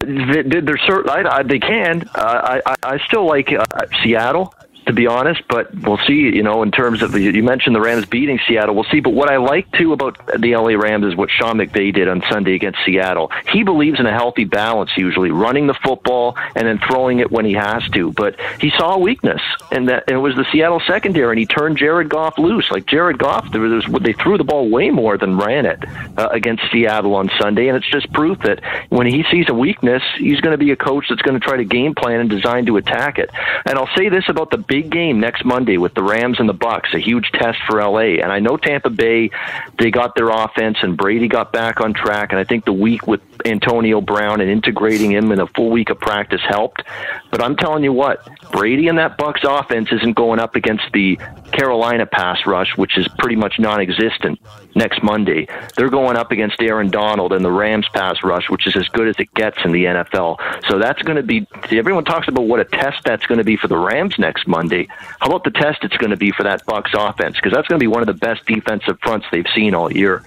[0.00, 1.10] They- They're certain.
[1.10, 2.08] I, I, they can.
[2.14, 3.64] Uh, I, I I still like uh,
[4.02, 4.54] Seattle,
[4.86, 5.42] to be honest.
[5.48, 6.14] But we'll see.
[6.14, 9.00] You know, in terms of you mentioned the Rams beating Seattle, we'll see.
[9.00, 12.22] But what I like too about the LA Rams is what Sean McVay did on
[12.30, 13.30] Sunday against Seattle.
[13.50, 17.44] He believes in a healthy balance, usually running the football and then throwing it when
[17.44, 18.12] he has to.
[18.12, 21.46] But he saw a weakness, and that and it was the Seattle secondary, and he
[21.46, 22.70] turned Jared Goff loose.
[22.70, 25.84] Like Jared Goff, there was they threw the ball way more than ran it
[26.16, 30.02] uh, against Seattle on Sunday, and it's just proof that when he sees a weakness,
[30.18, 32.66] he's going to be a coach that's going to try to game plan and design
[32.66, 33.30] to attack it.
[33.64, 36.54] And I'll say this about the big game next Monday with the Rams and the
[36.54, 38.20] Bucs, a huge test for LA.
[38.22, 39.30] And I know Tampa Bay,
[39.78, 43.06] they got their offense, and Brady got back on track, and I think the week
[43.06, 46.82] with Antonio Brown and integrating him in a full week of practice helped.
[47.30, 51.18] But I'm telling you what, Brady and that Bucs offense isn't going up against the
[51.52, 54.40] Carolina pass rush, which is pretty much non-existent
[54.74, 55.48] next Monday.
[55.76, 59.08] They're going up against Aaron Donald and the Rams pass rush, which is as good
[59.08, 60.38] as it gets in the NFL.
[60.68, 61.46] So that's going to be.
[61.70, 64.88] Everyone talks about what a test that's going to be for the Rams next Monday.
[65.20, 67.36] How about the test it's going to be for that Bucs offense?
[67.36, 70.22] Because that's going to be one of the best defensive fronts they've seen all year.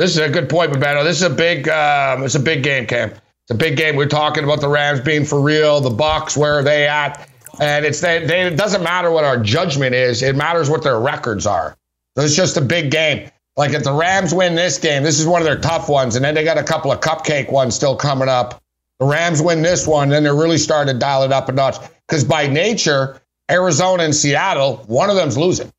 [0.00, 1.04] This is a good point, Bebeto.
[1.04, 3.10] This is a big, um, it's a big game, Cam.
[3.10, 3.96] It's a big game.
[3.96, 5.82] We're talking about the Rams being for real.
[5.82, 7.28] The Bucs, where are they at?
[7.60, 10.22] And it's they, they, it doesn't matter what our judgment is.
[10.22, 11.76] It matters what their records are.
[12.16, 13.30] So it's just a big game.
[13.58, 16.24] Like if the Rams win this game, this is one of their tough ones, and
[16.24, 18.62] then they got a couple of cupcake ones still coming up.
[19.00, 21.76] The Rams win this one, then they're really starting to dial it up a notch.
[22.08, 23.20] Because by nature,
[23.50, 25.70] Arizona and Seattle, one of them's losing.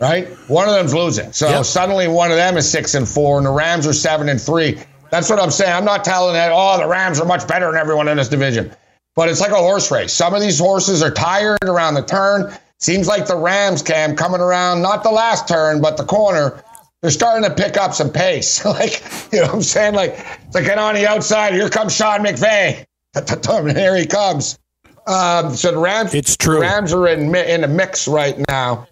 [0.00, 0.28] Right?
[0.48, 1.32] One of them's losing.
[1.32, 1.64] So Yep.
[1.66, 4.78] suddenly one of them is six and four, and the Rams are seven and three.
[5.10, 5.72] That's what I'm saying.
[5.72, 8.70] I'm not telling that, oh, the Rams are much better than everyone in this division.
[9.16, 10.12] But it's like a horse race.
[10.12, 12.52] Some of these horses are tired around the turn.
[12.78, 16.62] Seems like the Rams, Cam, coming around, not the last turn, but the corner,
[17.02, 18.64] they're starting to pick up some pace.
[18.64, 19.94] like, you know what I'm saying?
[19.94, 20.12] Like,
[20.46, 21.52] it's like, get on the outside.
[21.52, 22.86] Here comes Sean McVay.
[23.76, 24.58] Here he comes.
[25.06, 26.60] Um, so the Rams, It's true.
[26.60, 28.86] Rams are in in the mix right now.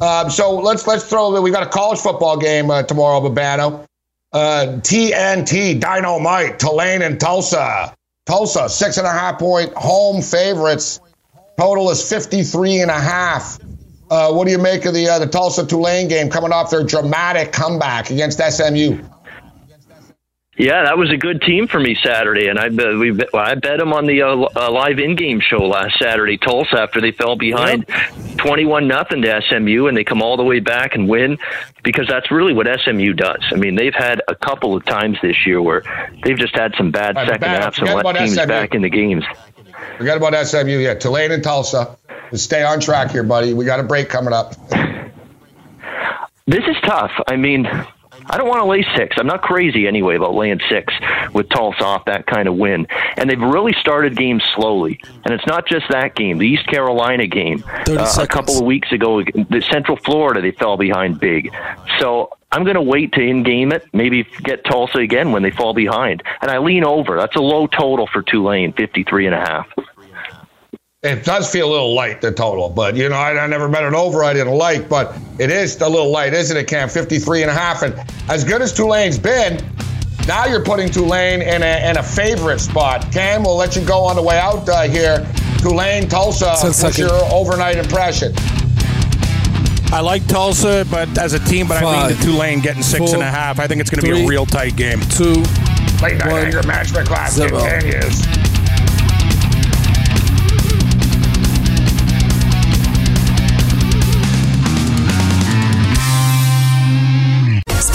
[0.00, 1.40] Um, so let's let's throw.
[1.40, 3.86] We got a college football game uh, tomorrow, Babano.
[4.32, 7.94] Uh, TNT Dynamite, Tulane and Tulsa.
[8.26, 11.00] Tulsa six and a half point home favorites.
[11.58, 13.58] Total is 53 and a half.
[14.10, 16.84] Uh, what do you make of the uh, the Tulsa Tulane game coming off their
[16.84, 18.98] dramatic comeback against SMU?
[20.58, 23.44] Yeah, that was a good team for me Saturday, and I bet we bet, well,
[23.44, 26.38] I bet them on the uh, uh, live in-game show last Saturday.
[26.38, 27.86] Tulsa after they fell behind
[28.38, 31.36] twenty-one nothing to SMU, and they come all the way back and win
[31.84, 33.44] because that's really what SMU does.
[33.52, 35.82] I mean, they've had a couple of times this year where
[36.24, 38.46] they've just had some bad Right, second halves and let teams SMU.
[38.46, 39.24] back in the games.
[39.98, 40.78] Forget about SMU.
[40.78, 41.98] Yeah, Tulane and Tulsa.
[42.30, 43.52] Just stay on track here, buddy.
[43.52, 44.54] We got a break coming up.
[46.46, 47.10] This is tough.
[47.28, 47.68] I mean,
[48.28, 49.16] I don't want to lay six.
[49.18, 50.92] I'm not crazy anyway about laying six
[51.32, 52.86] with Tulsa off that kind of win.
[53.16, 55.00] And they've really started games slowly.
[55.24, 56.38] And it's not just that game.
[56.38, 60.76] The East Carolina game, uh, a couple of weeks ago, the Central Florida, they fell
[60.76, 61.52] behind big.
[61.98, 65.50] So I'm going to wait to in game it, maybe get Tulsa again when they
[65.50, 66.22] fall behind.
[66.40, 67.16] And I lean over.
[67.16, 69.68] That's a low total for Tulane, 53 and a half.
[71.06, 73.84] It does feel a little light, the total, but you know, I, I never met
[73.84, 76.88] an over I didn't like, but it is a little light, isn't it, Cam?
[76.88, 77.82] 53 and a half.
[77.82, 77.94] And
[78.28, 79.64] as good as Tulane's been,
[80.26, 83.12] now you're putting Tulane in a, in a favorite spot.
[83.12, 85.24] Cam, we'll let you go on the way out uh, here.
[85.58, 88.32] Tulane, Tulsa, Ten what's your overnight impression?
[89.92, 93.12] I like Tulsa, but as a team, but I lean Five, to Tulane getting six
[93.12, 93.56] and a half.
[93.56, 95.00] four, I think it's going to be a real tight game.
[95.10, 95.44] Two.
[96.02, 96.44] Late night One.
[96.44, 97.60] anger management class Zero.
[97.60, 98.45] continues.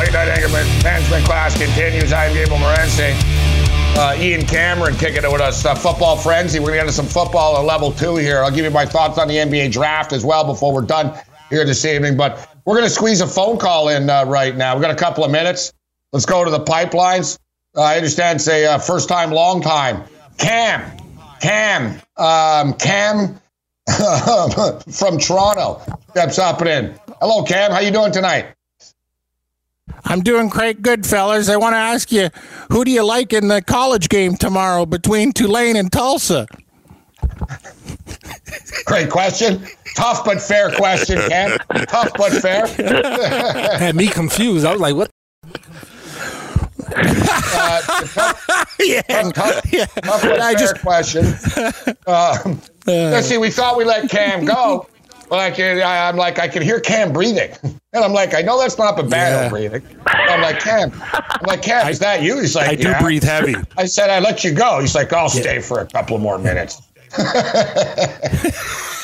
[0.00, 2.10] Late night anger management class continues.
[2.10, 3.12] I'm Gabriel Morency.
[3.98, 5.62] Uh, Ian Cameron kicking it with us.
[5.62, 6.58] Uh, football frenzy.
[6.58, 8.42] We're going to get into some football at level two here.
[8.42, 11.12] I'll give you my thoughts on the NBA draft as well before we're done
[11.50, 12.16] here this evening.
[12.16, 14.74] But we're going to squeeze a phone call in uh, right now.
[14.74, 15.74] We've got a couple of minutes.
[16.14, 17.38] Let's go to the pipelines.
[17.76, 20.04] Uh, I understand it's a uh, first time, long time.
[20.38, 20.96] Cam,
[21.42, 23.38] Cam, um, Cam
[24.90, 25.82] from Toronto
[26.12, 27.00] steps up and in.
[27.20, 27.70] Hello, Cam.
[27.70, 28.54] How you doing tonight?
[30.04, 31.48] I'm doing great, good fellas.
[31.48, 32.30] I want to ask you,
[32.70, 36.46] who do you like in the college game tomorrow between Tulane and Tulsa?
[38.86, 39.64] Great question.
[39.96, 41.58] Tough but fair question, Cam.
[41.86, 42.66] Tough but fair.
[43.78, 44.64] Had me confused.
[44.64, 45.10] I was like, what?
[46.92, 49.84] Uh, tough, yeah, tough, tough, yeah.
[49.86, 51.34] tough but I fair just- question.
[52.06, 53.38] Um, let's see.
[53.38, 54.88] We thought we let Cam go.
[55.30, 58.76] Like I- I'm like I can hear Cam breathing, and I'm like I know that's
[58.78, 59.48] not Babano Yeah.
[59.48, 59.82] breathing.
[60.06, 60.92] I'm like Cam.
[61.12, 61.88] I'm like Cam.
[61.88, 62.40] Is that you?
[62.40, 63.54] He's like I do breathe heavy.
[63.76, 64.80] I said I let you go.
[64.80, 66.82] He's like I'll stay for a couple more minutes.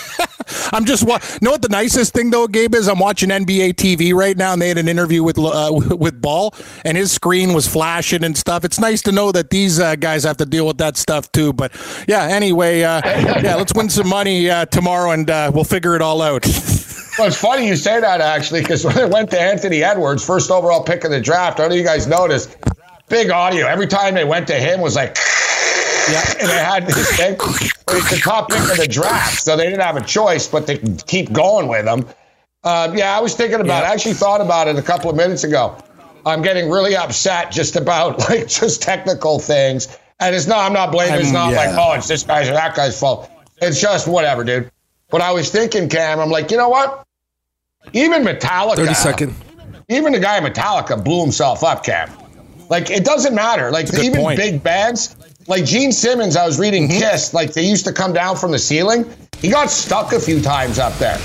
[0.73, 2.89] I'm just wa- know what the nicest thing though, Gabe is.
[2.89, 6.55] I'm watching NBA TV right now, and they had an interview with uh, with Ball,
[6.85, 8.65] and his screen was flashing and stuff.
[8.65, 11.53] It's nice to know that these uh, guys have to deal with that stuff too.
[11.53, 11.73] But
[12.09, 16.03] yeah, anyway, uh, yeah, let's win some money uh, tomorrow, and uh, we'll figure it
[16.03, 16.45] all out.
[17.19, 20.51] Well, it's funny you say that actually, because when it went to Anthony Edwards, first
[20.51, 22.55] overall pick of the draft, I don't know you guys noticed,
[23.09, 23.67] big audio.
[23.67, 25.17] Every time they went to him was like,
[26.11, 27.35] yeah, and they had this thing.
[27.35, 30.79] It's the top pick of the draft, so they didn't have a choice but to
[31.07, 32.07] keep going with him.
[32.65, 33.87] Uh, yeah, I was thinking about it.
[33.87, 35.77] I actually thought about it a couple of minutes ago.
[36.25, 39.97] I'm getting really upset just about like just technical things.
[40.19, 41.71] And it's not, I'm not blaming, it's I'm- not yeah.
[41.71, 43.31] like, oh, it's this guy's or that guy's fault.
[43.63, 44.71] It's just whatever, dude.
[45.11, 47.05] But I was thinking, Cam, I'm like, you know what?
[47.93, 48.77] Even Metallica.
[48.77, 49.35] 30 second.
[49.89, 52.11] Even the guy in Metallica blew himself up, Cam.
[52.69, 53.71] Like, it doesn't matter.
[53.71, 54.39] Like, even point.
[54.39, 55.15] big bands,
[55.47, 56.99] like Gene Simmons, I was reading Mm-hmm.
[56.99, 59.05] Kiss, like they used to come down from the ceiling.
[59.41, 61.19] He got stuck a few times up there.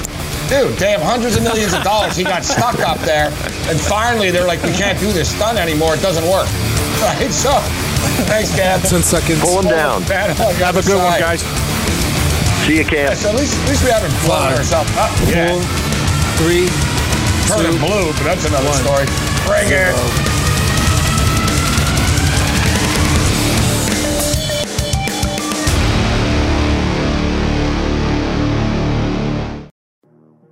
[0.49, 2.15] Dude, they have hundreds of millions of dollars.
[2.17, 3.27] He got stuck up there.
[3.71, 5.95] And finally, they're like, we can't do this stunt anymore.
[5.95, 6.47] It doesn't work.
[7.01, 7.31] Right?
[7.31, 7.49] So,
[8.29, 8.79] thanks, Cam.
[8.79, 9.41] 10 seconds.
[9.41, 10.03] Pull him down.
[10.07, 11.41] Man, on the Have a other good one, guys.
[12.67, 13.09] See you, Cam.
[13.09, 14.57] Yeah, so at least, at least we haven't blown Five.
[14.59, 15.09] ourselves up.
[15.25, 15.49] Yeah.
[15.49, 15.65] Four,
[16.45, 16.69] three,
[17.49, 18.83] Turning two, blue, but that's another one.
[18.85, 19.05] story.
[19.49, 19.97] Bring it.